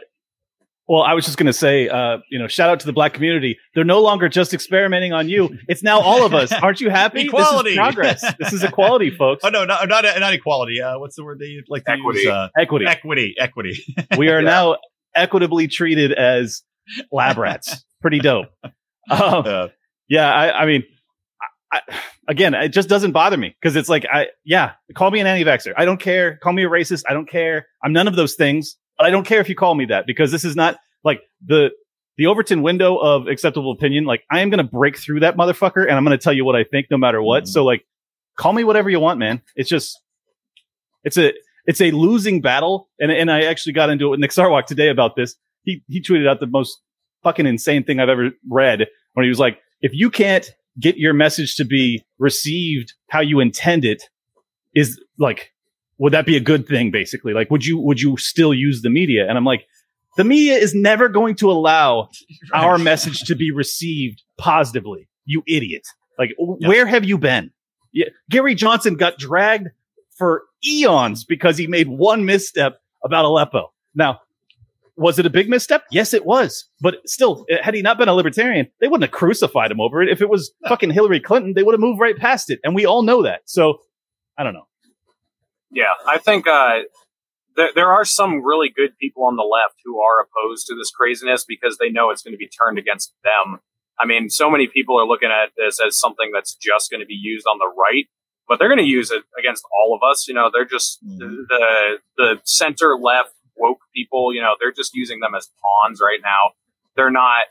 [0.90, 3.14] well, I was just going to say, uh, you know, shout out to the black
[3.14, 3.56] community.
[3.76, 5.56] They're no longer just experimenting on you.
[5.68, 6.50] It's now all of us.
[6.50, 7.26] Aren't you happy?
[7.26, 7.70] equality.
[7.70, 8.34] This is progress.
[8.40, 9.44] this is equality, folks.
[9.44, 10.82] Oh no, not not, not equality.
[10.82, 12.18] Uh, what's the word they like to equity.
[12.22, 12.28] use?
[12.28, 12.86] Uh, equity.
[12.88, 13.36] Equity.
[13.38, 13.84] Equity.
[14.18, 14.48] we are yeah.
[14.48, 14.76] now
[15.14, 16.64] equitably treated as
[17.12, 17.84] lab rats.
[18.02, 18.46] Pretty dope.
[19.10, 19.70] Um,
[20.08, 20.84] yeah, I, I mean,
[21.72, 21.80] I,
[22.28, 25.72] again, it just doesn't bother me because it's like, I yeah, call me an anti-vaxxer.
[25.76, 26.36] I don't care.
[26.36, 27.02] Call me a racist.
[27.08, 27.66] I don't care.
[27.82, 28.76] I'm none of those things.
[29.00, 31.70] But I don't care if you call me that because this is not like the
[32.18, 34.04] the Overton window of acceptable opinion.
[34.04, 36.44] Like I am going to break through that motherfucker and I'm going to tell you
[36.44, 37.44] what I think no matter what.
[37.44, 37.50] Mm-hmm.
[37.50, 37.86] So like,
[38.36, 39.40] call me whatever you want, man.
[39.56, 39.98] It's just,
[41.02, 41.32] it's a,
[41.64, 42.90] it's a losing battle.
[42.98, 45.34] And, and I actually got into it with Nick Sarwark today about this.
[45.62, 46.78] He, he tweeted out the most
[47.22, 50.46] fucking insane thing I've ever read when he was like, if you can't
[50.78, 54.02] get your message to be received how you intend it
[54.74, 55.54] is like
[56.00, 58.90] would that be a good thing basically like would you would you still use the
[58.90, 59.64] media and i'm like
[60.16, 62.10] The media is never going to allow
[62.52, 65.08] our message to be received positively.
[65.24, 65.86] You idiot.
[66.18, 66.68] Like, yep.
[66.68, 67.52] where have you been?
[67.92, 69.68] Yeah, Gary Johnson got dragged
[70.18, 73.72] for eons because he made one misstep about Aleppo.
[73.94, 74.20] Now,
[74.96, 75.84] was it a big misstep?
[75.90, 76.66] Yes, it was.
[76.80, 80.02] But still, eh, had he not been a libertarian, they wouldn't have crucified him over
[80.02, 80.10] it.
[80.10, 80.68] If it was no.
[80.70, 82.60] fucking Hillary Clinton, they would have moved right past it.
[82.64, 83.42] And we all know that.
[83.46, 83.80] So
[84.36, 84.66] I don't know.
[85.70, 86.80] Yeah, I think uh,
[87.56, 90.90] th- there are some really good people on the left who are opposed to this
[90.90, 93.60] craziness because they know it's going to be turned against them.
[93.98, 97.06] I mean, so many people are looking at this as something that's just going to
[97.06, 98.06] be used on the right,
[98.48, 100.26] but they're going to use it against all of us.
[100.26, 101.42] You know, they're just mm-hmm.
[101.48, 106.20] the the center left woke people, you know, they're just using them as pawns right
[106.22, 106.54] now.
[106.96, 107.44] They're not,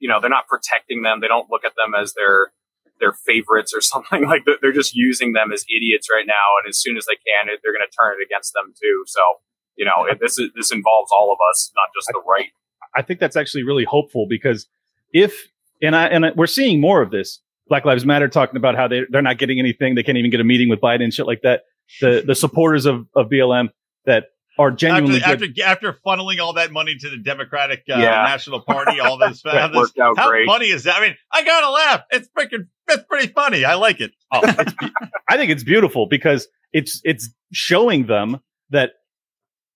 [0.00, 1.20] you know, they're not protecting them.
[1.20, 2.52] They don't look at them as their
[3.02, 4.58] their favorites or something like that.
[4.62, 6.62] They're just using them as idiots right now.
[6.62, 9.04] And as soon as they can, they're going to turn it against them too.
[9.06, 9.20] So,
[9.76, 12.50] you know, it, this is, this involves all of us, not just the right.
[12.94, 14.68] I think that's actually really hopeful because
[15.12, 15.48] if,
[15.82, 17.40] and I, and I, we're seeing more of this.
[17.68, 19.94] Black Lives Matter talking about how they, they're not getting anything.
[19.94, 21.62] They can't even get a meeting with Biden and shit like that.
[22.00, 23.70] The, the supporters of, of BLM
[24.04, 24.24] that
[24.58, 28.24] are genuinely after, after, after funneling all that money to the Democratic uh, yeah.
[28.24, 30.46] National Party, all this, that this how great.
[30.46, 30.96] funny is that?
[30.96, 32.02] I mean, I gotta laugh.
[32.10, 33.64] It's freaking, it's pretty funny.
[33.64, 34.12] I like it.
[34.32, 34.40] Oh,
[35.28, 38.40] I think it's beautiful because it's it's showing them
[38.70, 38.92] that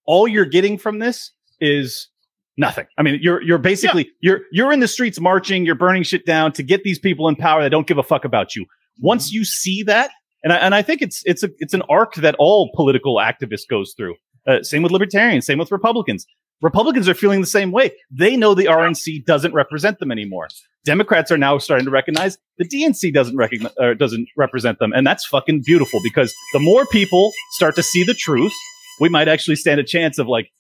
[0.07, 2.09] all you're getting from this is
[2.57, 2.87] nothing.
[2.99, 4.11] I mean, you're you're basically yeah.
[4.21, 7.37] you're you're in the streets marching, you're burning shit down to get these people in
[7.37, 8.67] power that don't give a fuck about you.
[8.99, 10.11] Once you see that,
[10.43, 13.69] and I, and I think it's it's a it's an arc that all political activists
[13.69, 14.15] goes through.
[14.47, 16.27] Uh, same with libertarians, same with Republicans.
[16.63, 17.93] Republicans are feeling the same way.
[18.11, 20.49] They know the RNC doesn't represent them anymore.
[20.85, 25.07] Democrats are now starting to recognize the DNC doesn't recognize or doesn't represent them, and
[25.07, 28.55] that's fucking beautiful because the more people start to see the truth,
[29.01, 30.51] we might actually stand a chance of like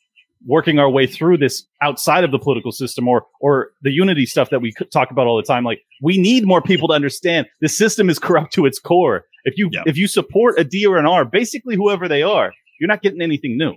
[0.44, 4.50] working our way through this outside of the political system or or the unity stuff
[4.50, 5.64] that we talk about all the time.
[5.64, 9.24] Like we need more people to understand the system is corrupt to its core.
[9.44, 9.82] If you yeah.
[9.86, 13.22] if you support a D or an R, basically whoever they are, you're not getting
[13.22, 13.74] anything new.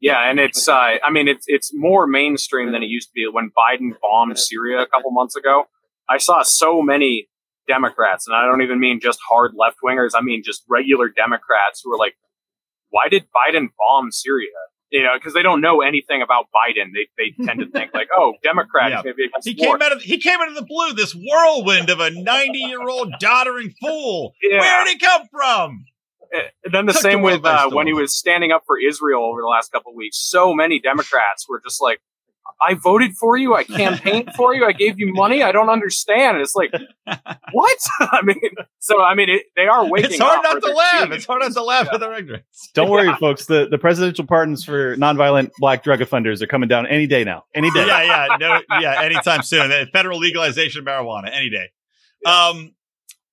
[0.00, 3.26] Yeah, and it's uh, I mean it's it's more mainstream than it used to be
[3.30, 5.64] when Biden bombed Syria a couple months ago.
[6.08, 7.28] I saw so many
[7.66, 10.10] Democrats, and I don't even mean just hard left wingers.
[10.14, 12.14] I mean just regular Democrats who were like,
[12.90, 14.48] "Why did Biden bomb Syria?"
[14.90, 16.92] You know, because they don't know anything about Biden.
[16.94, 19.12] They they tend to think like, "Oh, Democrats." Yeah.
[19.42, 22.60] he came out of he came out of the blue, this whirlwind of a ninety
[22.60, 24.32] year old doddering fool.
[24.40, 24.60] Yeah.
[24.60, 25.84] Where did he come from?
[26.32, 29.46] And then the same with uh, when he was standing up for Israel over the
[29.46, 30.18] last couple of weeks.
[30.18, 32.00] So many Democrats were just like,
[32.60, 33.54] I voted for you.
[33.54, 34.64] I campaigned for you.
[34.64, 35.42] I gave you money.
[35.42, 36.36] I don't understand.
[36.36, 36.72] And it's like,
[37.52, 37.78] what?
[38.00, 38.40] I mean,
[38.78, 40.12] so I mean, it, they are waking.
[40.12, 41.10] It's hard not to laugh.
[41.12, 42.44] It's hard not to laugh at their ignorance.
[42.74, 43.46] Don't worry, folks.
[43.46, 47.44] The the presidential pardons for nonviolent black drug offenders are coming down any day now.
[47.54, 47.86] Any day.
[47.86, 49.70] yeah, yeah, no, yeah, anytime soon.
[49.92, 51.70] Federal legalization of marijuana any day.
[52.26, 52.74] Um,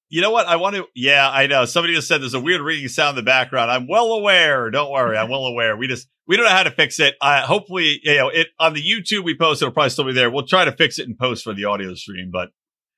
[0.09, 0.47] you know what?
[0.47, 0.85] I want to.
[0.93, 1.65] Yeah, I know.
[1.65, 3.71] Somebody just said there's a weird ringing sound in the background.
[3.71, 4.69] I'm well aware.
[4.69, 5.17] Don't worry.
[5.17, 5.75] I'm well aware.
[5.75, 7.15] We just we don't know how to fix it.
[7.19, 9.61] Uh, hopefully, you know, it on the YouTube we post.
[9.61, 10.29] It'll probably still be there.
[10.29, 12.49] We'll try to fix it in post for the audio stream, but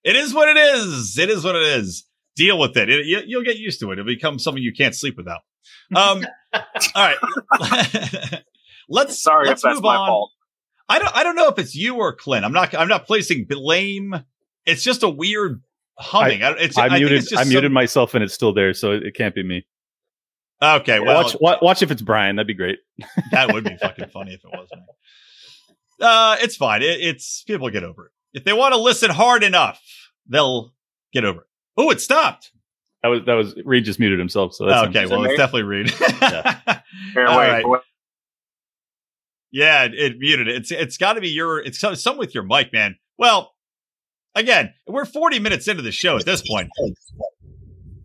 [0.03, 1.17] it is what it is.
[1.17, 2.05] It is what it is.
[2.35, 2.89] Deal with it.
[2.89, 3.93] it you, will get used to it.
[3.93, 5.41] It'll become something you can't sleep without.
[5.95, 6.61] Um, all
[6.95, 7.17] right.
[8.89, 9.21] let's.
[9.21, 10.07] Sorry let's if that's my on.
[10.07, 10.31] fault.
[10.89, 11.15] I don't.
[11.15, 12.45] I don't know if it's you or Clint.
[12.45, 12.75] I'm not.
[12.75, 14.13] I'm not placing blame.
[14.65, 15.61] It's just a weird
[15.97, 16.43] humming.
[16.43, 17.21] I, it's, I, I muted.
[17.33, 17.49] I some...
[17.49, 19.65] muted myself, and it's still there, so it, it can't be me.
[20.61, 22.35] Okay, well, watch, watch, watch if it's Brian.
[22.35, 22.79] That'd be great.
[23.31, 24.81] that would be fucking funny if it was me.
[25.99, 26.81] Uh, it's fine.
[26.81, 28.11] It, it's people get over it.
[28.33, 29.81] If they want to listen hard enough,
[30.27, 30.73] they'll
[31.13, 31.47] get over it.
[31.77, 32.51] Oh, it stopped.
[33.03, 34.55] That was that was Reed just muted himself.
[34.55, 35.05] So that's okay.
[35.05, 35.93] Well, it's definitely Reed.
[36.21, 36.59] yeah.
[37.13, 37.63] Here, wait,
[39.51, 40.55] yeah, it, it, muted it.
[40.55, 41.59] It's it's got to be your.
[41.59, 42.97] It's some with your mic, man.
[43.17, 43.53] Well,
[44.35, 46.69] again, we're 40 minutes into the show at this point.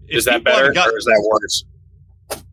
[0.08, 2.44] Is that better got, or is that worse?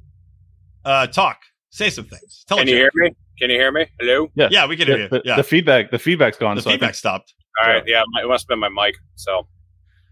[0.86, 1.40] Uh, talk.
[1.72, 2.46] Say some things.
[2.48, 3.16] Tell Can you hear me?
[3.38, 3.86] Can you hear me?
[4.00, 4.28] Hello?
[4.36, 5.10] Yeah, yeah we can hear you.
[5.10, 5.36] The, yeah.
[5.36, 6.56] the feedback, the feedback's gone.
[6.56, 7.34] The so feedback stopped.
[7.62, 7.84] All right.
[7.86, 8.96] Yeah, it must have been my mic.
[9.16, 9.48] So.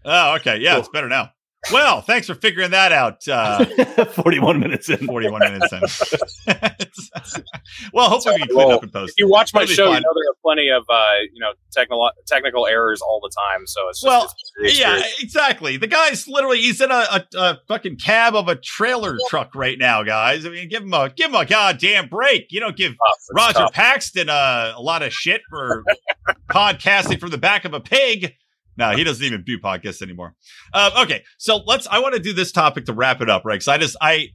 [0.04, 0.58] Oh, okay.
[0.58, 0.80] Yeah, cool.
[0.80, 1.30] it's better now.
[1.72, 3.26] Well, thanks for figuring that out.
[3.26, 3.64] Uh,
[4.04, 4.98] 41 minutes in.
[5.06, 6.54] 41 minutes in.
[7.92, 9.10] well, hopefully we can clean up and post.
[9.10, 12.10] If you watch my show, you know there are plenty of uh, you know technical
[12.26, 13.66] technical errors all the time.
[13.66, 15.76] So it's just, well, it's yeah, exactly.
[15.76, 19.78] The guy's literally he's in a, a, a, fucking cab of a trailer truck right
[19.78, 20.46] now, guys.
[20.46, 22.46] I mean, give him a give him a goddamn break.
[22.50, 22.94] You don't give
[23.34, 23.72] Roger tough.
[23.72, 25.84] Paxton a, a lot of shit for
[26.50, 28.34] podcasting from the back of a pig.
[28.78, 30.34] No, he doesn't even do podcasts anymore.
[30.72, 31.88] Uh, okay, so let's.
[31.88, 33.54] I want to do this topic to wrap it up, right?
[33.54, 34.28] Because I just I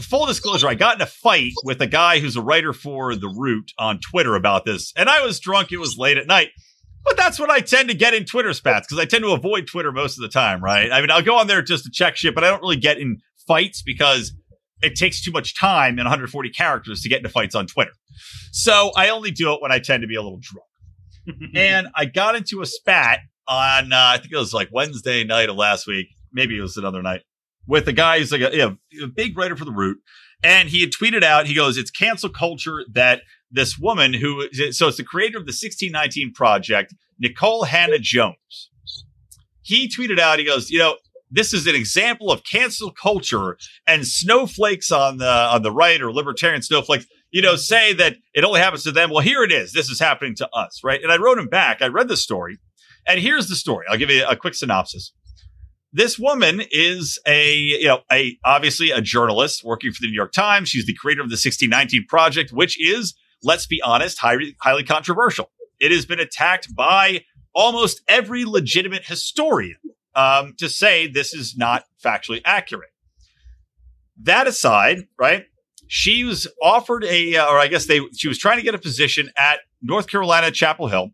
[0.00, 3.28] full disclosure, I got in a fight with a guy who's a writer for The
[3.28, 5.72] Root on Twitter about this, and I was drunk.
[5.72, 6.50] It was late at night.
[7.04, 9.68] But that's what I tend to get in Twitter spats because I tend to avoid
[9.68, 10.90] Twitter most of the time, right?
[10.90, 12.98] I mean, I'll go on there just to check shit, but I don't really get
[12.98, 14.32] in fights because
[14.82, 17.92] it takes too much time and 140 characters to get into fights on Twitter.
[18.50, 20.66] So I only do it when I tend to be a little drunk.
[21.54, 25.48] and I got into a spat on, uh, I think it was like Wednesday night
[25.48, 26.08] of last week.
[26.32, 27.22] Maybe it was another night
[27.66, 29.98] with a guy who's like a, a big writer for The Root.
[30.42, 34.88] And he had tweeted out, he goes, it's cancel culture that this woman who, so
[34.88, 38.70] it's the creator of the 1619 project, Nicole Hannah-Jones.
[39.62, 40.96] He tweeted out, he goes, you know,
[41.30, 46.12] this is an example of cancel culture and snowflakes on the on the right or
[46.12, 49.72] libertarian snowflakes you know say that it only happens to them well here it is
[49.72, 52.58] this is happening to us right and i wrote him back i read the story
[53.06, 55.12] and here's the story i'll give you a quick synopsis
[55.92, 60.32] this woman is a you know a obviously a journalist working for the new york
[60.32, 64.82] times she's the creator of the 1619 project which is let's be honest highly, highly
[64.82, 67.22] controversial it has been attacked by
[67.54, 69.76] almost every legitimate historian
[70.14, 72.90] um, to say this is not factually accurate.
[74.22, 75.44] That aside, right?
[75.88, 79.30] She was offered a, or I guess they, she was trying to get a position
[79.36, 81.10] at North Carolina Chapel Hill,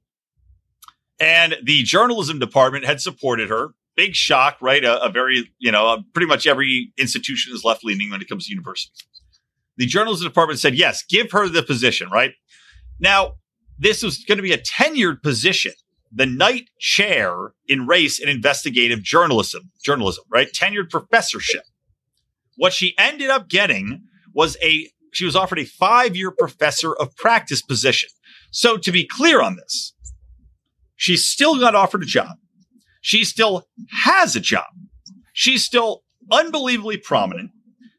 [1.20, 3.70] and the journalism department had supported her.
[3.94, 4.84] Big shock, right?
[4.84, 8.28] A, a very, you know, uh, pretty much every institution is left leaning when it
[8.28, 9.04] comes to universities.
[9.76, 12.32] The journalism department said, yes, give her the position, right?
[12.98, 13.34] Now,
[13.78, 15.72] this was going to be a tenured position
[16.14, 20.48] the Knight Chair in Race and Investigative Journalism, journalism, right?
[20.52, 21.62] Tenured professorship.
[22.56, 24.02] What she ended up getting
[24.34, 28.08] was a she was offered a five-year professor of practice position.
[28.50, 29.94] So to be clear on this,
[31.02, 32.36] she still got offered a job.
[33.00, 33.66] She still
[34.04, 34.68] has a job.
[35.32, 37.50] She's still unbelievably prominent.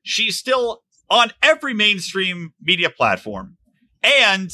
[0.04, 3.58] She's still on every mainstream media platform.
[4.02, 4.52] And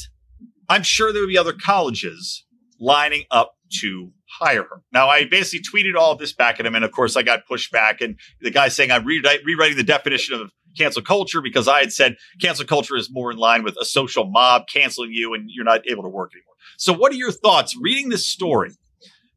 [0.68, 2.44] I'm sure there would be other colleges
[2.80, 4.82] lining up to hire her.
[4.92, 7.46] Now, I basically tweeted all of this back at him, and of course, I got
[7.46, 8.00] pushed back.
[8.00, 11.92] And the guy saying I'm rewrite, rewriting the definition of cancel culture because I had
[11.92, 15.64] said cancel culture is more in line with a social mob canceling you and you're
[15.64, 16.49] not able to work anymore.
[16.76, 18.72] So, what are your thoughts reading this story?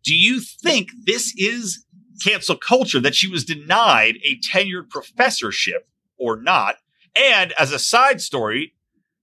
[0.03, 1.85] Do you think this is
[2.21, 6.75] cancel culture that she was denied a tenured professorship or not?
[7.15, 8.73] And as a side story,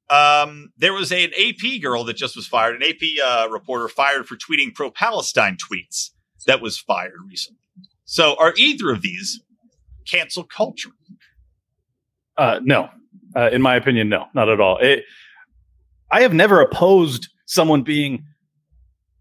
[0.08, 3.88] um, there was a, an AP girl that just was fired, an AP uh, reporter
[3.88, 6.10] fired for tweeting pro Palestine tweets
[6.46, 7.58] that was fired recently.
[8.04, 9.40] So, are either of these
[10.06, 10.90] cancel culture?
[12.36, 12.88] Uh, no,
[13.36, 14.78] uh, in my opinion, no, not at all.
[14.78, 15.04] It,
[16.10, 18.24] I have never opposed someone being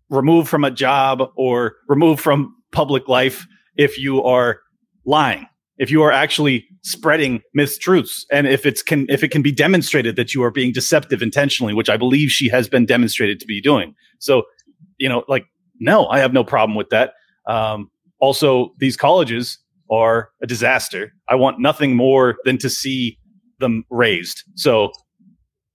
[0.09, 4.59] removed from a job or removed from public life if you are
[5.05, 5.47] lying
[5.79, 10.15] if you are actually spreading mistruths and if it's can if it can be demonstrated
[10.15, 13.59] that you are being deceptive intentionally which i believe she has been demonstrated to be
[13.59, 13.95] doing.
[14.19, 14.43] So
[14.97, 15.45] you know like
[15.79, 17.13] no i have no problem with that.
[17.47, 19.57] Um, also these colleges
[19.89, 21.13] are a disaster.
[21.27, 23.17] I want nothing more than to see
[23.59, 24.43] them raised.
[24.55, 24.91] So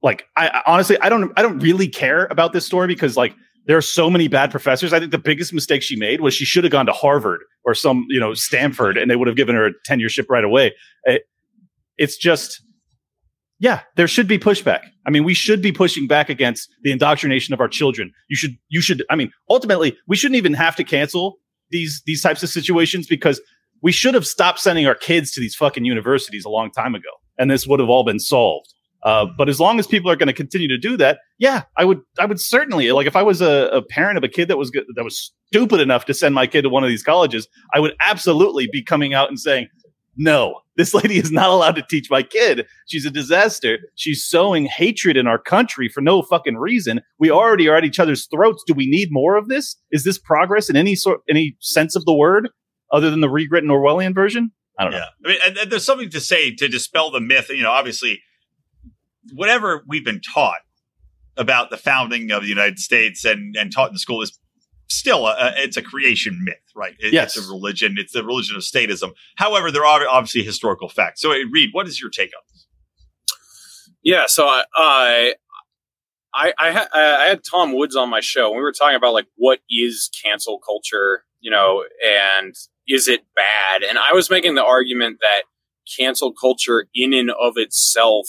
[0.04, 3.34] like I, honestly i don't i don't really care about this story because like
[3.66, 4.92] there are so many bad professors.
[4.92, 7.74] I think the biggest mistake she made was she should have gone to Harvard or
[7.74, 10.74] some, you know, Stanford, and they would have given her a tenureship right away.
[11.04, 11.22] It,
[11.96, 12.62] it's just,
[13.58, 14.82] yeah, there should be pushback.
[15.06, 18.12] I mean, we should be pushing back against the indoctrination of our children.
[18.28, 19.02] You should, you should.
[19.08, 21.36] I mean, ultimately, we shouldn't even have to cancel
[21.70, 23.40] these these types of situations because
[23.82, 27.08] we should have stopped sending our kids to these fucking universities a long time ago,
[27.38, 28.73] and this would have all been solved.
[29.04, 31.84] Uh, but as long as people are going to continue to do that, yeah, I
[31.84, 34.56] would, I would certainly like if I was a, a, parent of a kid that
[34.56, 37.80] was that was stupid enough to send my kid to one of these colleges, I
[37.80, 39.68] would absolutely be coming out and saying,
[40.16, 42.66] no, this lady is not allowed to teach my kid.
[42.86, 43.78] She's a disaster.
[43.94, 47.02] She's sowing hatred in our country for no fucking reason.
[47.18, 48.62] We already are at each other's throats.
[48.66, 49.76] Do we need more of this?
[49.90, 52.48] Is this progress in any sort, any sense of the word,
[52.90, 54.52] other than the rewritten Orwellian version?
[54.78, 55.04] I don't know.
[55.24, 57.48] I mean, and, and there's something to say to dispel the myth.
[57.50, 58.20] You know, obviously
[59.32, 60.60] whatever we've been taught
[61.36, 64.38] about the founding of the United States and, and taught in school is
[64.88, 66.94] still a, it's a creation myth, right?
[66.98, 67.36] It, yes.
[67.36, 67.96] It's a religion.
[67.98, 69.12] It's the religion of statism.
[69.36, 71.20] However, there are obviously historical facts.
[71.20, 72.66] So, Reed, what is your take on this?
[74.02, 75.34] Yeah, so I, I
[76.34, 78.50] I, I, I had Tom Woods on my show.
[78.50, 82.54] We were talking about like what is cancel culture, you know, and
[82.88, 83.82] is it bad?
[83.88, 85.42] And I was making the argument that
[85.96, 88.26] cancel culture in and of itself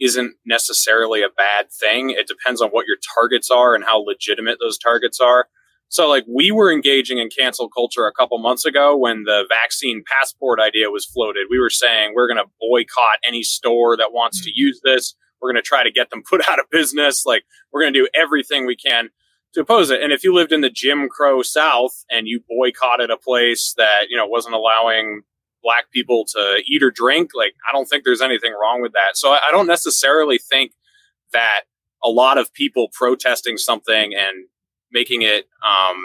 [0.00, 2.10] isn't necessarily a bad thing.
[2.10, 5.48] It depends on what your targets are and how legitimate those targets are.
[5.88, 10.02] So, like, we were engaging in cancel culture a couple months ago when the vaccine
[10.06, 11.46] passport idea was floated.
[11.48, 14.46] We were saying we're going to boycott any store that wants mm-hmm.
[14.46, 15.14] to use this.
[15.40, 17.24] We're going to try to get them put out of business.
[17.24, 19.10] Like, we're going to do everything we can
[19.52, 20.02] to oppose it.
[20.02, 24.06] And if you lived in the Jim Crow South and you boycotted a place that,
[24.08, 25.22] you know, wasn't allowing
[25.64, 29.16] black people to eat or drink, like, I don't think there's anything wrong with that.
[29.16, 30.72] So I don't necessarily think
[31.32, 31.62] that
[32.04, 34.46] a lot of people protesting something and
[34.92, 35.96] making it, um,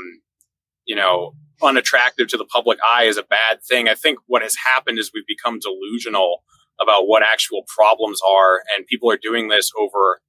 [0.85, 3.89] you know, unattractive to the public eye is a bad thing.
[3.89, 6.43] I think what has happened is we've become delusional
[6.81, 10.21] about what actual problems are, and people are doing this over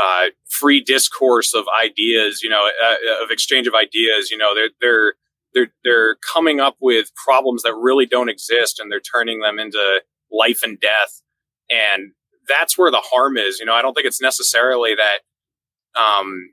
[0.00, 4.30] uh, free discourse of ideas, you know, uh, of exchange of ideas.
[4.30, 5.14] You know, they're they're
[5.54, 10.02] they're they're coming up with problems that really don't exist, and they're turning them into
[10.30, 11.22] life and death.
[11.70, 12.12] And
[12.48, 13.58] that's where the harm is.
[13.58, 16.52] You know, I don't think it's necessarily that um,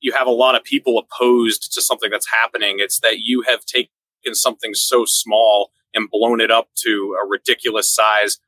[0.00, 2.76] you have a lot of people opposed to something that's happening.
[2.78, 3.88] It's that you have taken
[4.32, 8.38] something so small and blown it up to a ridiculous size.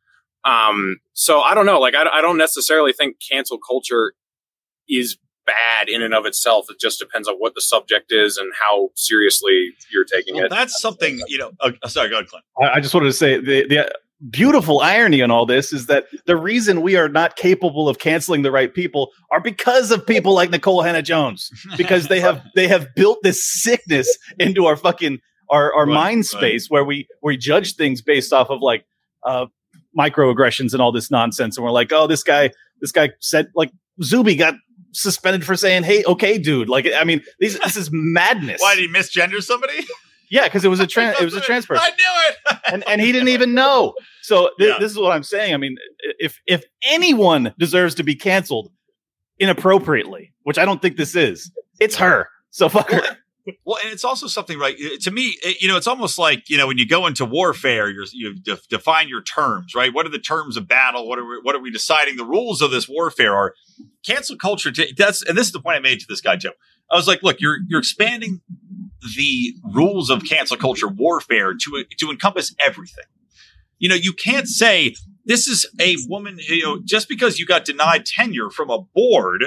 [0.44, 1.80] Um, so I don't know.
[1.80, 4.14] Like, I, I don't necessarily think cancel culture
[4.88, 6.66] is bad in and of itself.
[6.68, 10.51] It just depends on what the subject is and how seriously you're taking well, it.
[10.51, 11.53] That's something, you know.
[11.61, 12.44] Uh, sorry, go ahead, Clint.
[12.61, 13.92] I, I just wanted to say the, the
[14.30, 18.42] beautiful irony in all this is that the reason we are not capable of canceling
[18.42, 22.94] the right people are because of people like Nicole Hannah-Jones because they have they have
[22.94, 25.18] built this sickness into our fucking
[25.51, 26.74] our our right, mind space right.
[26.74, 28.86] where we we judge things based off of like
[29.24, 29.47] uh
[29.97, 33.70] microaggressions and all this nonsense and we're like oh this guy this guy said like
[34.03, 34.55] Zuby got
[34.97, 38.82] suspended for saying hey okay dude like I mean these this is madness why did
[38.82, 39.86] he misgender somebody
[40.30, 41.20] yeah, because it was a trans.
[41.20, 41.76] it was a transfer.
[41.76, 43.94] I knew it, and and he didn't even know.
[44.22, 44.78] So th- yeah.
[44.78, 45.55] this is what I'm saying.
[45.55, 45.76] I mean,
[46.18, 48.70] if if anyone deserves to be canceled
[49.38, 52.28] inappropriately, which I don't think this is, it's her.
[52.51, 53.03] So fuck her.
[53.64, 54.76] Well, and it's also something, right?
[55.03, 57.88] To me, it, you know, it's almost like you know when you go into warfare,
[57.88, 58.34] you're, you
[58.68, 59.92] define your terms, right?
[59.94, 61.09] What are the terms of battle?
[61.09, 62.16] What are we, what are we deciding?
[62.16, 63.55] The rules of this warfare are
[64.05, 64.70] cancel culture.
[64.97, 66.51] That's and this is the point I made to this guy, Joe.
[66.90, 68.40] I was like, look, you're you're expanding
[69.16, 73.05] the rules of cancel culture warfare to to encompass everything.
[73.78, 74.94] You know, you can't say
[75.24, 76.38] this is a woman.
[76.49, 79.44] You know, just because you got denied tenure from a board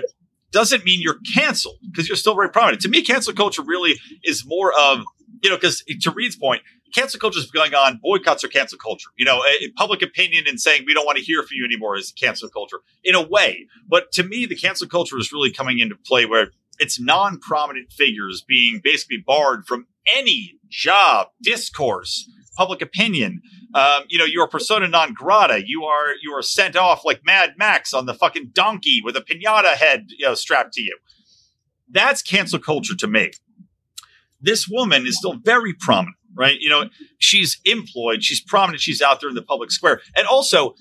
[0.52, 2.82] doesn't mean you're canceled because you're still very prominent.
[2.84, 5.04] To me, cancel culture really is more of
[5.44, 6.62] you know, because to Reed's point,
[6.94, 8.00] cancel culture is going on.
[8.02, 9.10] Boycotts are cancel culture.
[9.18, 9.42] You know,
[9.76, 12.80] public opinion and saying we don't want to hear from you anymore is cancel culture
[13.04, 13.68] in a way.
[13.88, 17.92] But to me, the cancel culture is really coming into play where it's non prominent
[17.92, 23.42] figures being basically barred from any job, discourse, public opinion.
[23.74, 25.62] Um, you know, you're persona non grata.
[25.66, 29.22] You are you are sent off like Mad Max on the fucking donkey with a
[29.22, 30.98] pinata head you know, strapped to you.
[31.90, 33.32] That's cancel culture to me.
[34.42, 36.58] This woman is still very prominent, right?
[36.60, 40.76] You know, she's employed, she's prominent, she's out there in the public square, and also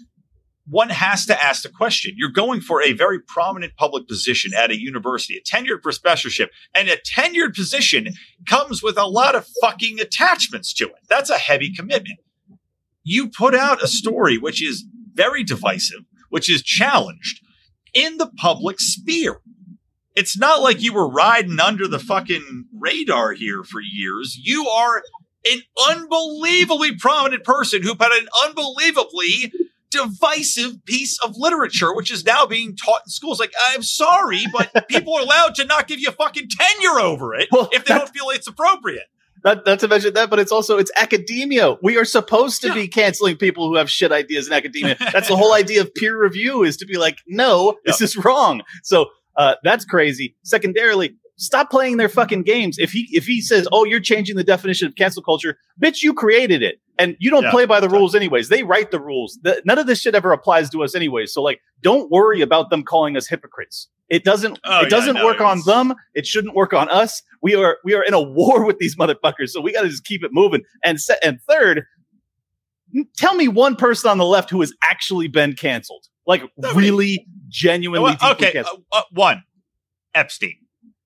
[0.68, 2.12] one has to ask the question.
[2.16, 6.88] You're going for a very prominent public position at a university, a tenured professorship, and
[6.88, 8.08] a tenured position
[8.46, 11.06] comes with a lot of fucking attachments to it.
[11.08, 12.20] That's a heavy commitment.
[13.08, 14.84] You put out a story which is
[15.14, 17.40] very divisive, which is challenged
[17.94, 19.40] in the public sphere.
[20.14, 24.38] It's not like you were riding under the fucking radar here for years.
[24.38, 25.02] You are
[25.50, 29.54] an unbelievably prominent person who put an unbelievably
[29.90, 33.40] divisive piece of literature, which is now being taught in schools.
[33.40, 37.48] Like, I'm sorry, but people are allowed to not give you fucking tenure over it
[37.50, 39.06] well, if they don't feel it's appropriate.
[39.44, 41.76] Not, not to mention that, but it's also it's academia.
[41.82, 42.74] We are supposed to yeah.
[42.74, 44.96] be canceling people who have shit ideas in academia.
[45.12, 48.62] That's the whole idea of peer review is to be like, no, this is wrong.
[48.82, 50.34] So uh, that's crazy.
[50.42, 52.76] Secondarily, stop playing their fucking games.
[52.78, 56.12] If he if he says, "Oh, you're changing the definition of cancel culture," bitch, you
[56.12, 58.48] created it, and you don't yeah, play by the rules anyways.
[58.48, 59.38] They write the rules.
[59.42, 61.32] The, none of this shit ever applies to us anyways.
[61.32, 63.88] So like, don't worry about them calling us hypocrites.
[64.08, 64.58] It doesn't.
[64.64, 65.94] Oh, it doesn't yeah, no, work on them.
[66.14, 67.22] It shouldn't work on us.
[67.42, 69.50] We are we are in a war with these motherfuckers.
[69.50, 70.62] So we got to just keep it moving.
[70.84, 71.84] And se- and third,
[73.16, 76.42] tell me one person on the left who has actually been canceled, like
[76.74, 78.16] really genuinely.
[78.20, 79.44] Well, okay, uh, uh, one
[80.14, 80.56] Epstein.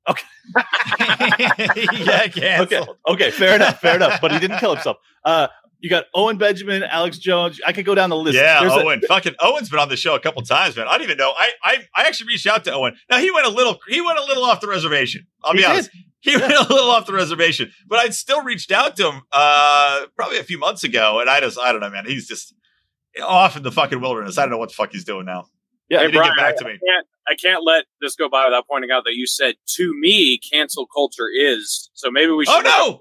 [0.08, 0.26] Okay.
[2.36, 2.82] yeah, okay.
[3.08, 4.20] Okay, fair enough, fair enough.
[4.20, 4.96] But he didn't kill himself.
[5.24, 5.48] Uh,
[5.82, 7.60] you got Owen Benjamin, Alex Jones.
[7.66, 8.36] I could go down the list.
[8.36, 9.00] Yeah, There's Owen.
[9.02, 10.86] A- fucking Owen's been on the show a couple times, man.
[10.86, 11.34] I don't even know.
[11.36, 12.96] I, I I actually reached out to Owen.
[13.10, 15.26] Now he went a little he went a little off the reservation.
[15.42, 15.90] I'll he be honest.
[16.20, 16.38] He yeah.
[16.40, 20.38] went a little off the reservation, but I'd still reached out to him uh probably
[20.38, 22.06] a few months ago, and I just I don't know, man.
[22.06, 22.54] He's just
[23.20, 24.38] off in the fucking wilderness.
[24.38, 25.46] I don't know what the fuck he's doing now.
[25.88, 26.70] Yeah, hey, Brian, back to me.
[26.70, 29.92] I can't, I can't let this go by without pointing out that you said to
[29.98, 31.90] me, cancel culture is.
[31.92, 32.64] So maybe we should.
[32.64, 33.00] Oh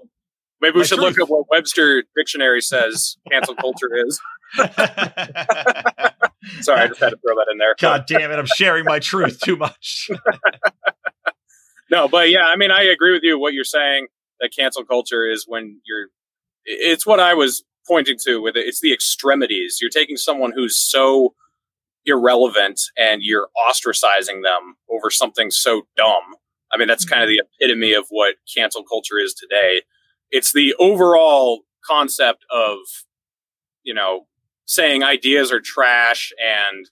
[0.62, 1.18] Maybe we My should truth.
[1.18, 4.20] look at what Webster Dictionary says cancel culture is.
[6.60, 7.74] Sorry, I just had to throw that in there.
[7.78, 8.38] God damn it!
[8.38, 10.08] I'm sharing my truth too much.
[11.90, 13.38] no, but yeah, I mean, I agree with you.
[13.38, 14.06] What you're saying
[14.40, 16.06] that cancel culture is when you're.
[16.64, 18.66] It's what I was pointing to with it.
[18.66, 19.78] It's the extremities.
[19.80, 21.34] You're taking someone who's so
[22.04, 26.22] irrelevant and you're ostracizing them over something so dumb.
[26.72, 27.42] I mean, that's kind of mm-hmm.
[27.58, 29.82] the epitome of what cancel culture is today.
[30.32, 32.78] It's the overall concept of,
[33.84, 34.26] you know,
[34.64, 36.88] saying ideas are trash and,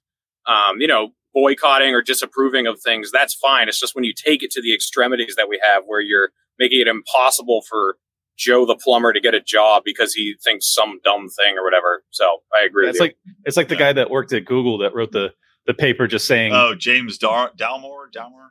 [0.46, 3.10] um, you know, boycotting or disapproving of things.
[3.10, 3.68] That's fine.
[3.68, 6.80] It's just when you take it to the extremities that we have where you're making
[6.80, 7.96] it impossible for
[8.36, 12.04] Joe the plumber to get a job because he thinks some dumb thing or whatever.
[12.10, 12.86] So I agree.
[12.86, 15.32] Yeah, it's like it's like the guy that worked at Google that wrote the
[15.66, 18.48] the paper just saying, "Oh, James Dar- Dalmore, Dalmore."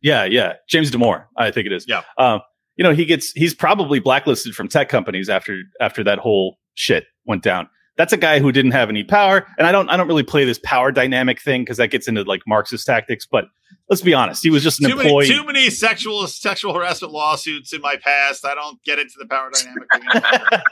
[0.00, 1.86] Yeah, yeah, James Damore, I think it is.
[1.88, 2.02] Yeah.
[2.16, 2.40] Um,
[2.82, 7.04] you know, he gets he's probably blacklisted from tech companies after after that whole shit
[7.24, 9.46] went down that's a guy who didn't have any power.
[9.58, 12.22] And I don't I don't really play this power dynamic thing because that gets into
[12.22, 13.26] like Marxist tactics.
[13.26, 13.44] But
[13.88, 15.28] let's be honest, he was just an too employee.
[15.28, 18.46] Many, too many sexual sexual harassment lawsuits in my past.
[18.46, 19.88] I don't get into the power dynamic.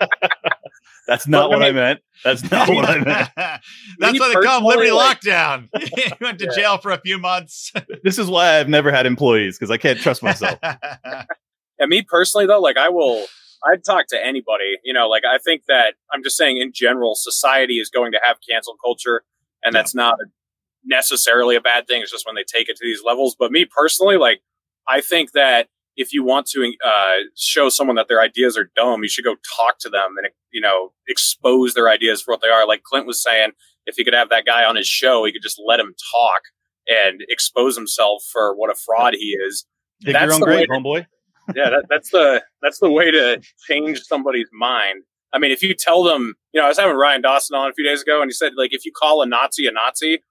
[1.06, 2.00] That's not what I, mean, I meant.
[2.24, 3.30] That's not what I meant.
[3.98, 5.68] That's why they call Liberty like, Lockdown.
[5.80, 6.54] he went to yeah.
[6.54, 7.72] jail for a few months.
[8.04, 10.58] this is why I've never had employees because I can't trust myself.
[11.80, 13.26] And me personally, though, like I will
[13.64, 14.76] I'd talk to anybody.
[14.84, 18.20] You know, like I think that I'm just saying in general, society is going to
[18.22, 19.22] have cancel culture,
[19.64, 19.80] and yeah.
[19.80, 20.18] that's not
[20.84, 22.02] necessarily a bad thing.
[22.02, 23.34] It's just when they take it to these levels.
[23.38, 24.42] But me personally, like
[24.86, 29.02] I think that if you want to uh, show someone that their ideas are dumb,
[29.02, 32.48] you should go talk to them and you know expose their ideas for what they
[32.48, 32.66] are.
[32.66, 33.52] Like Clint was saying,
[33.86, 36.42] if he could have that guy on his show, he could just let him talk
[36.86, 39.66] and expose himself for what a fraud he is.
[40.00, 41.06] Dig that's your own grave, homeboy
[41.55, 45.03] yeah, that, that's the that's the way to change somebody's mind.
[45.32, 47.72] I mean, if you tell them, you know, I was having Ryan Dawson on a
[47.72, 50.22] few days ago, and he said, like, if you call a Nazi a Nazi,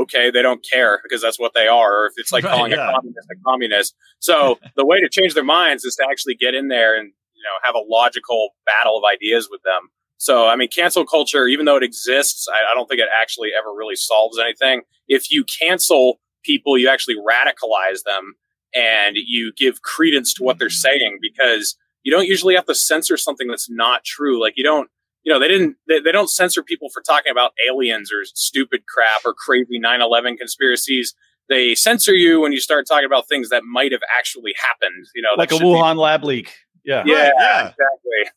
[0.00, 2.02] okay, they don't care because that's what they are.
[2.02, 2.88] Or if it's like right, calling yeah.
[2.88, 3.94] a communist a communist.
[4.20, 7.42] So the way to change their minds is to actually get in there and you
[7.42, 9.90] know have a logical battle of ideas with them.
[10.16, 13.50] So I mean, cancel culture, even though it exists, I, I don't think it actually
[13.58, 14.82] ever really solves anything.
[15.08, 18.34] If you cancel people, you actually radicalize them
[18.74, 23.16] and you give credence to what they're saying because you don't usually have to censor
[23.16, 24.40] something that's not true.
[24.40, 24.88] Like you don't,
[25.22, 28.82] you know, they didn't, they, they don't censor people for talking about aliens or stupid
[28.86, 31.14] crap or crazy 9-11 conspiracies.
[31.48, 35.22] They censor you when you start talking about things that might have actually happened, you
[35.22, 36.54] know, like a Wuhan be- lab leak.
[36.84, 37.02] Yeah.
[37.04, 37.72] Yeah, yeah.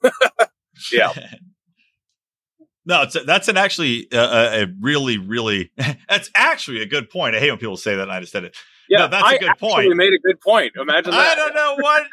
[0.02, 0.48] exactly.
[0.92, 1.38] yeah.
[2.86, 5.72] No, it's a, that's an actually uh, a really, really.
[6.10, 7.36] That's actually a good point.
[7.36, 8.58] I hate when people say that, and I just said it.
[8.94, 9.88] Yeah, no, that's I a good point.
[9.88, 10.74] You made a good point.
[10.80, 11.32] Imagine that.
[11.32, 12.04] I don't know what.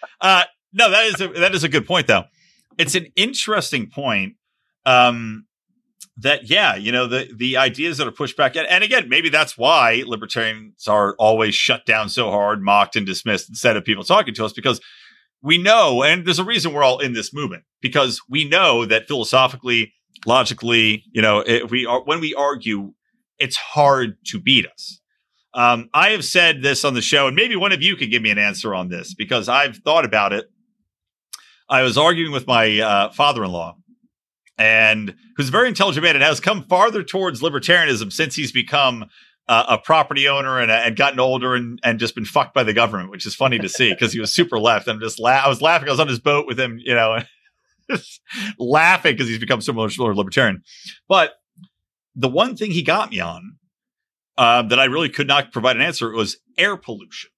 [0.20, 2.24] uh, no, that is a, that is a good point, though.
[2.78, 4.34] It's an interesting point.
[4.84, 5.46] Um,
[6.18, 9.30] that yeah, you know the the ideas that are pushed back, and, and again, maybe
[9.30, 14.04] that's why libertarians are always shut down so hard, mocked, and dismissed instead of people
[14.04, 14.80] talking to us because
[15.42, 19.08] we know, and there's a reason we're all in this movement because we know that
[19.08, 19.94] philosophically,
[20.26, 22.92] logically, you know, if we are when we argue,
[23.38, 25.00] it's hard to beat us.
[25.54, 28.22] Um, I have said this on the show, and maybe one of you could give
[28.22, 30.50] me an answer on this because I've thought about it.
[31.68, 33.76] I was arguing with my uh, father-in-law,
[34.58, 39.06] and who's a very intelligent man and has come farther towards libertarianism since he's become
[39.48, 42.72] uh, a property owner and, and gotten older and, and just been fucked by the
[42.72, 44.88] government, which is funny to see because he was super left.
[44.88, 45.88] And just la- I was laughing.
[45.88, 47.18] I was on his boat with him, you know,
[48.58, 50.62] laughing because he's become so much more libertarian.
[51.08, 51.34] But
[52.14, 53.56] the one thing he got me on
[54.38, 57.30] uh, that I really could not provide an answer was air pollution.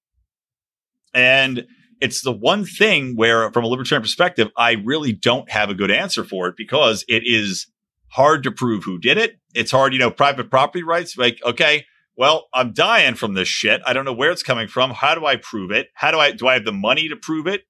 [1.12, 1.66] And
[2.00, 5.90] it's the one thing where, from a libertarian perspective, I really don't have a good
[5.90, 7.66] answer for it because it is
[8.08, 9.38] hard to prove who did it.
[9.54, 11.16] It's hard, you know, private property rights.
[11.16, 11.84] Like, okay,
[12.16, 13.80] well, I'm dying from this shit.
[13.86, 14.90] I don't know where it's coming from.
[14.90, 15.88] How do I prove it?
[15.94, 17.62] How do I, do I have the money to prove it?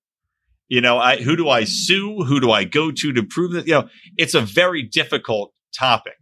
[0.68, 2.24] You know, I, who do I sue?
[2.24, 3.66] Who do I go to to prove that?
[3.66, 6.16] You know, it's a very difficult topic.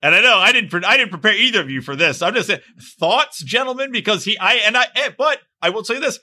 [0.00, 2.22] And I know I didn't I didn't prepare either of you for this.
[2.22, 2.60] I'm just saying
[2.98, 6.20] thoughts, gentlemen, because he I and I eh, but I will say this.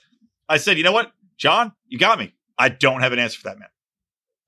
[0.48, 2.34] I said, you know what, John, you got me.
[2.58, 3.68] I don't have an answer for that man.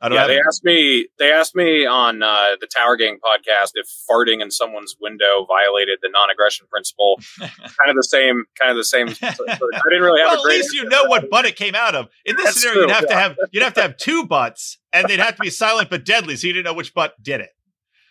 [0.01, 1.09] I don't yeah, they asked me.
[1.19, 5.99] They asked me on uh, the Tower Gang podcast if farting in someone's window violated
[6.03, 7.19] the non-aggression principle.
[7.41, 7.51] kind
[7.89, 8.45] of the same.
[8.59, 9.09] Kind of the same.
[9.09, 10.39] I didn't really have.
[10.39, 12.07] well, at least you know what butt it came out of.
[12.25, 13.15] In this That's scenario, true, you'd have yeah.
[13.15, 16.05] to have you'd have to have two butts, and they'd have to be silent but
[16.05, 17.51] deadly, so you didn't know which butt did it.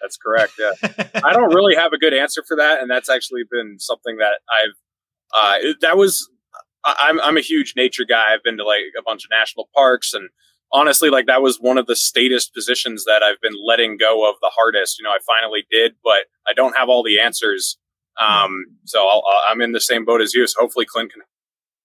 [0.02, 0.54] That's correct.
[0.60, 0.72] Yeah,
[1.24, 4.40] I don't really have a good answer for that, and that's actually been something that
[4.50, 4.76] I've.
[5.34, 6.30] Uh, that was
[6.84, 8.34] I'm I'm a huge nature guy.
[8.34, 10.30] I've been to like a bunch of national parks, and
[10.72, 14.36] honestly, like that was one of the statist positions that I've been letting go of
[14.42, 15.00] the hardest.
[15.00, 17.78] You know, I finally did, but I don't have all the answers.
[18.20, 20.48] Um, so i am in the same boat as you.
[20.48, 21.22] So hopefully, Clint can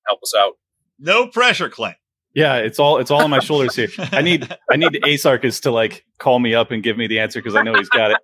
[0.06, 0.54] help us out.
[0.98, 1.96] No pressure, Clint.
[2.34, 3.88] Yeah, it's all it's all on my shoulders here.
[3.98, 7.40] I need I need Asarchus to like call me up and give me the answer
[7.40, 8.16] because I know he's got it.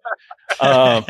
[0.61, 1.05] Um,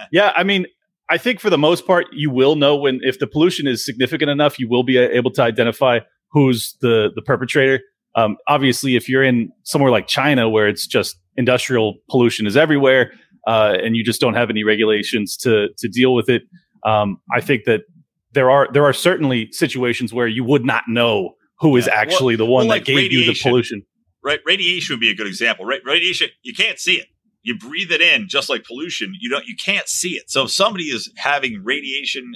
[0.12, 0.66] yeah, I mean,
[1.08, 4.30] I think for the most part, you will know when if the pollution is significant
[4.30, 6.00] enough, you will be able to identify
[6.32, 7.80] who's the the perpetrator.
[8.14, 13.12] Um, obviously, if you're in somewhere like China where it's just industrial pollution is everywhere,
[13.46, 16.42] uh, and you just don't have any regulations to to deal with it,
[16.84, 17.82] um, I think that
[18.32, 21.78] there are there are certainly situations where you would not know who yeah.
[21.78, 23.82] is actually well, the one well, like that gave you the pollution.
[24.22, 25.64] Right, radiation would be a good example.
[25.64, 27.06] Right, radiation you can't see it
[27.42, 30.50] you breathe it in just like pollution you don't you can't see it so if
[30.50, 32.32] somebody is having radiation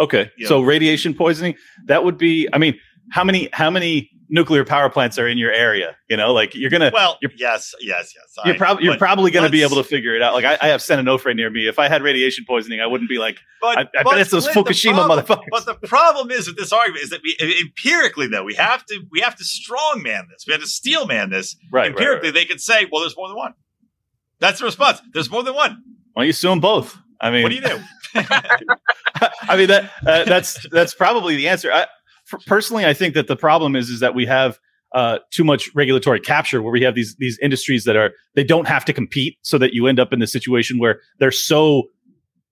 [0.00, 1.54] okay you know, so radiation poisoning
[1.86, 2.78] that would be i mean
[3.10, 6.70] how many how many nuclear power plants are in your area you know like you're
[6.70, 10.14] gonna well you're, yes yes yes you're, prob- you're probably gonna be able to figure
[10.14, 12.86] it out like i, I have Onofre near me if i had radiation poisoning i
[12.86, 16.30] wouldn't be like but, I, I bet it's those fukushima problem, motherfuckers but the problem
[16.30, 19.44] is with this argument is that we empirically though we have to we have to
[19.44, 22.34] strong man this we have to steel man this right empirically right, right.
[22.34, 23.52] they could say well there's more than one
[24.42, 25.00] that's the response.
[25.12, 25.82] There's more than one.
[26.14, 26.98] Why don't you sue them both?
[27.20, 27.80] I mean, what do you do?
[28.14, 31.72] I mean that uh, that's that's probably the answer.
[31.72, 31.86] I,
[32.46, 34.58] personally, I think that the problem is is that we have
[34.94, 38.68] uh, too much regulatory capture, where we have these these industries that are they don't
[38.68, 41.84] have to compete, so that you end up in the situation where they're so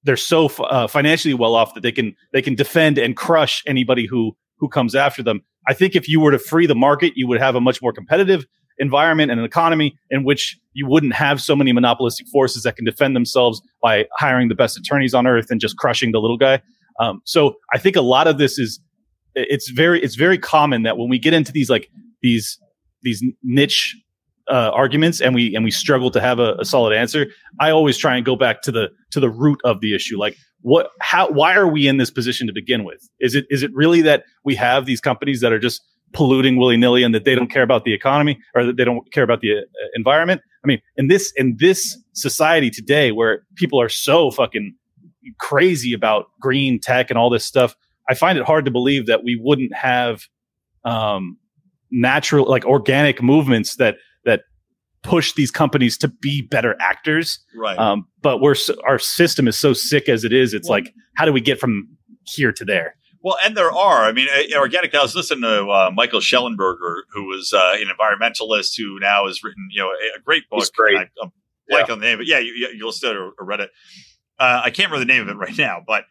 [0.04, 4.06] they're so uh, financially well off that they can they can defend and crush anybody
[4.06, 5.40] who who comes after them.
[5.68, 7.92] I think if you were to free the market, you would have a much more
[7.92, 8.46] competitive
[8.78, 12.84] environment and an economy in which you wouldn't have so many monopolistic forces that can
[12.84, 16.62] defend themselves by hiring the best attorneys on earth and just crushing the little guy.
[16.98, 18.80] Um, so I think a lot of this is
[19.34, 21.90] it's very it's very common that when we get into these like
[22.22, 22.58] these
[23.02, 23.96] these niche
[24.50, 27.26] uh, arguments and we and we struggle to have a, a, solid answer,
[27.60, 30.18] I always try and go back to the to the root of the issue.
[30.18, 33.08] Like what how why are we in this position to begin with?
[33.20, 36.76] Is it is it really that we have these companies that are just polluting willy
[36.76, 39.40] nilly and that they don't care about the economy or that they don't care about
[39.40, 39.62] the uh,
[39.94, 40.40] environment.
[40.64, 44.74] I mean, in this in this society today where people are so fucking
[45.38, 47.76] crazy about green tech and all this stuff,
[48.10, 50.26] I find it hard to believe that we wouldn't have
[50.84, 51.38] um,
[51.92, 54.42] natural like organic movements that that
[55.04, 57.38] push these companies to be better actors.
[57.56, 57.78] Right.
[57.78, 60.52] Um, but we're our system is so sick as it is.
[60.52, 61.88] It's well, like how do we get from
[62.24, 62.96] here to there?
[63.22, 64.04] Well, and there are.
[64.04, 64.92] I mean, uh, organic.
[64.92, 69.44] I was listening to uh, Michael Shellenberger, who was uh, an environmentalist who now has
[69.44, 70.60] written, you know, a, a great book.
[70.60, 70.96] He's great.
[70.96, 71.30] I, am
[71.68, 71.92] blank yeah.
[71.92, 73.70] on the name, but yeah, you, you listened to or, or read it.
[74.38, 76.04] Uh, I can't remember the name of it right now, but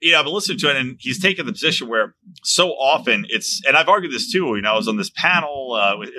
[0.00, 3.26] you know, I've been listening to it, and he's taken the position where so often
[3.28, 4.54] it's, and I've argued this too.
[4.56, 6.10] You know, I was on this panel, uh, with,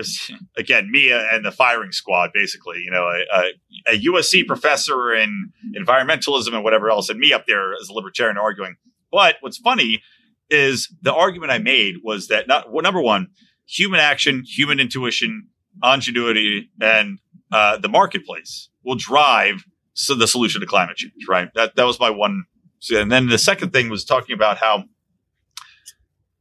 [0.57, 2.77] again, me and the firing squad, basically.
[2.83, 7.73] You know, a, a, USC professor in environmentalism and whatever else, and me up there
[7.73, 8.75] as a libertarian arguing.
[9.11, 10.01] But what's funny
[10.49, 13.27] is the argument I made was that not well, number one,
[13.67, 15.47] human action, human intuition,
[15.83, 17.19] ingenuity, and
[17.51, 19.63] uh, the marketplace will drive
[19.93, 21.13] so the solution to climate change.
[21.27, 21.49] Right.
[21.55, 22.45] That that was my one.
[22.91, 24.85] And then the second thing was talking about how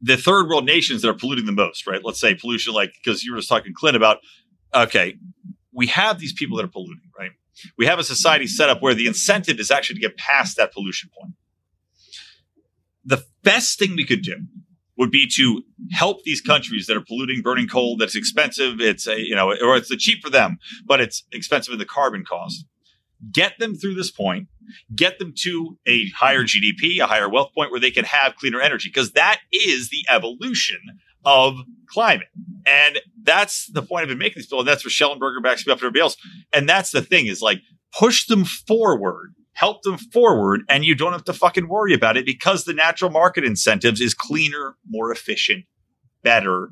[0.01, 1.87] the third world nations that are polluting the most.
[1.87, 2.01] Right.
[2.03, 4.17] Let's say pollution, like because you were just talking Clint about.
[4.73, 5.15] Okay,
[5.71, 7.11] we have these people that are polluting.
[7.17, 7.31] Right.
[7.77, 10.73] We have a society set up where the incentive is actually to get past that
[10.73, 11.33] pollution point
[13.05, 14.37] the best thing we could do
[14.97, 17.97] would be to help these countries that are polluting, burning coal.
[17.97, 18.79] That's expensive.
[18.79, 22.25] It's a you know, or it's cheap for them, but it's expensive in the carbon
[22.25, 22.65] cost.
[23.31, 24.47] Get them through this point.
[24.95, 28.61] Get them to a higher GDP, a higher wealth point where they can have cleaner
[28.61, 30.79] energy, because that is the evolution
[31.23, 31.55] of
[31.87, 32.27] climate.
[32.65, 34.59] And that's the point I've been making this bill.
[34.59, 36.17] And that's where Shellenberger backs me up and everybody else.
[36.53, 37.59] And that's the thing is like
[37.91, 42.25] push them forward help them forward and you don't have to fucking worry about it
[42.25, 45.65] because the natural market incentives is cleaner, more efficient,
[46.21, 46.69] better.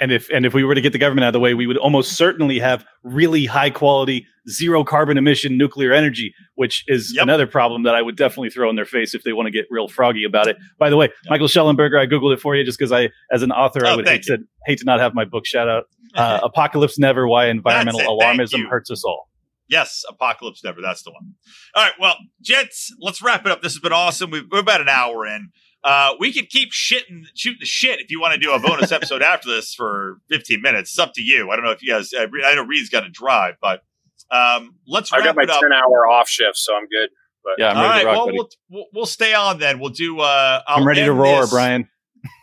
[0.00, 1.66] And if and if we were to get the government out of the way, we
[1.66, 7.22] would almost certainly have really high quality, zero carbon emission nuclear energy, which is yep.
[7.22, 9.66] another problem that I would definitely throw in their face if they want to get
[9.70, 10.56] real froggy about it.
[10.78, 11.30] By the way, yep.
[11.30, 13.96] Michael Shellenberger, I googled it for you just because I, as an author, oh, I
[13.96, 15.84] would hate to hate to not have my book shout out.
[16.14, 19.28] Uh, Apocalypse Never: Why Environmental Alarmism Hurts Us All.
[19.68, 20.80] Yes, Apocalypse Never.
[20.82, 21.34] That's the one.
[21.76, 21.92] All right.
[22.00, 23.62] Well, gents, let's wrap it up.
[23.62, 24.30] This has been awesome.
[24.30, 25.50] we are about an hour in.
[25.82, 28.92] Uh, we can keep shitting, shooting the shit if you want to do a bonus
[28.92, 30.90] episode after this for 15 minutes.
[30.90, 31.50] It's up to you.
[31.50, 33.82] I don't know if you guys, I know Reed's got to drive, but
[34.30, 35.12] Um, let's.
[35.12, 37.08] I got my ten hour off shift, so I'm good.
[37.42, 39.80] But yeah, I'm ready right, to rock, well, we'll, we'll stay on then.
[39.80, 40.20] We'll do.
[40.20, 41.50] Uh, i am ready to roar, this.
[41.50, 41.88] Brian.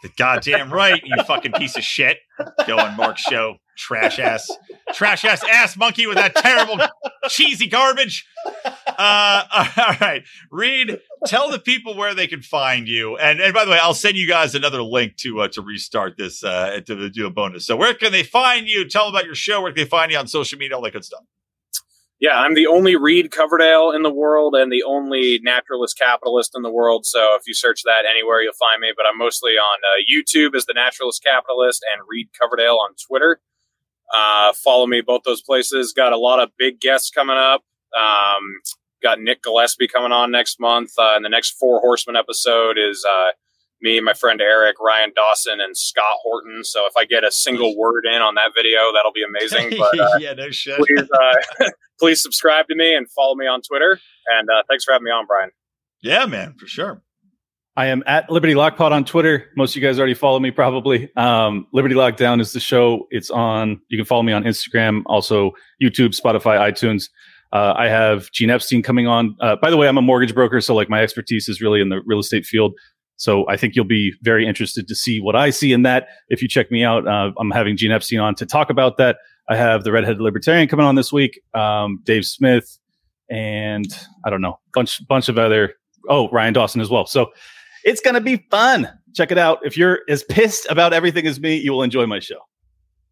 [0.01, 2.17] The goddamn right, you fucking piece of shit.
[2.65, 4.49] Go on Mark's show, trash ass,
[4.93, 6.79] trash ass ass monkey with that terrible
[7.29, 8.25] cheesy garbage.
[8.97, 9.43] Uh,
[9.77, 13.17] all right, Reed, tell the people where they can find you.
[13.17, 16.17] And and by the way, I'll send you guys another link to uh, to restart
[16.17, 17.65] this uh, to do a bonus.
[17.65, 18.87] So where can they find you?
[18.87, 19.61] Tell them about your show.
[19.61, 20.75] Where can they find you on social media?
[20.75, 21.23] All that good stuff
[22.19, 26.63] yeah, I'm the only Reed Coverdale in the world and the only naturalist capitalist in
[26.63, 27.05] the world.
[27.05, 28.91] So if you search that anywhere, you'll find me.
[28.95, 33.39] But I'm mostly on uh, YouTube as the naturalist capitalist and Reed Coverdale on Twitter.
[34.15, 35.93] Uh, follow me both those places.
[35.93, 37.63] Got a lot of big guests coming up.
[37.95, 38.61] Um,
[39.01, 40.91] got Nick Gillespie coming on next month.
[40.97, 43.31] Uh, and the next Four Horsemen episode is uh,
[43.81, 46.63] me, my friend Eric, Ryan Dawson, and Scott Horton.
[46.63, 49.77] So if I get a single word in on that video, that'll be amazing.
[49.77, 50.77] But uh, yeah, no shit.
[50.77, 51.69] Please, uh,
[51.99, 53.99] please subscribe to me and follow me on Twitter.
[54.27, 55.51] And uh, thanks for having me on, Brian.
[56.01, 57.01] Yeah, man, for sure.
[57.75, 59.51] I am at Liberty Lockpod on Twitter.
[59.55, 61.15] Most of you guys already follow me, probably.
[61.15, 63.07] Um, Liberty Lockdown is the show.
[63.11, 63.79] It's on.
[63.89, 67.09] You can follow me on Instagram, also YouTube, Spotify, iTunes.
[67.53, 69.35] Uh, I have Gene Epstein coming on.
[69.39, 71.89] Uh, by the way, I'm a mortgage broker, so like my expertise is really in
[71.89, 72.73] the real estate field.
[73.17, 76.07] So I think you'll be very interested to see what I see in that.
[76.29, 79.17] If you check me out, uh, I'm having Gene Epstein on to talk about that.
[79.49, 82.77] I have the Redheaded Libertarian coming on this week, um, Dave Smith,
[83.29, 83.85] and
[84.25, 85.73] I don't know, bunch bunch of other.
[86.09, 87.05] Oh, Ryan Dawson as well.
[87.05, 87.31] So
[87.83, 88.89] it's gonna be fun.
[89.15, 89.59] Check it out.
[89.63, 92.39] If you're as pissed about everything as me, you will enjoy my show.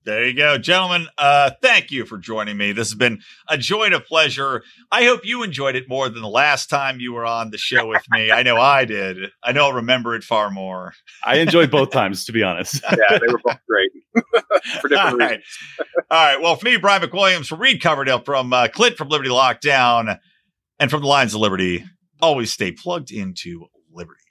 [0.06, 1.08] There you go, gentlemen.
[1.18, 2.74] Uh, thank you for joining me.
[2.74, 4.62] This has been a joy and a pleasure.
[4.92, 7.88] I hope you enjoyed it more than the last time you were on the show
[7.88, 8.30] with me.
[8.30, 9.32] I know I did.
[9.44, 10.94] I know I'll remember it far more.
[11.24, 12.84] I enjoyed both times, to be honest.
[12.92, 13.90] yeah, they were both great
[14.80, 15.42] for different All right.
[16.12, 16.40] All right.
[16.40, 20.20] Well, for me, Brian McWilliams, from Reed Coverdale, from uh, Clint from Liberty Lockdown,
[20.80, 21.84] and from the Lions of Liberty,
[22.22, 24.22] always stay plugged into Liberty.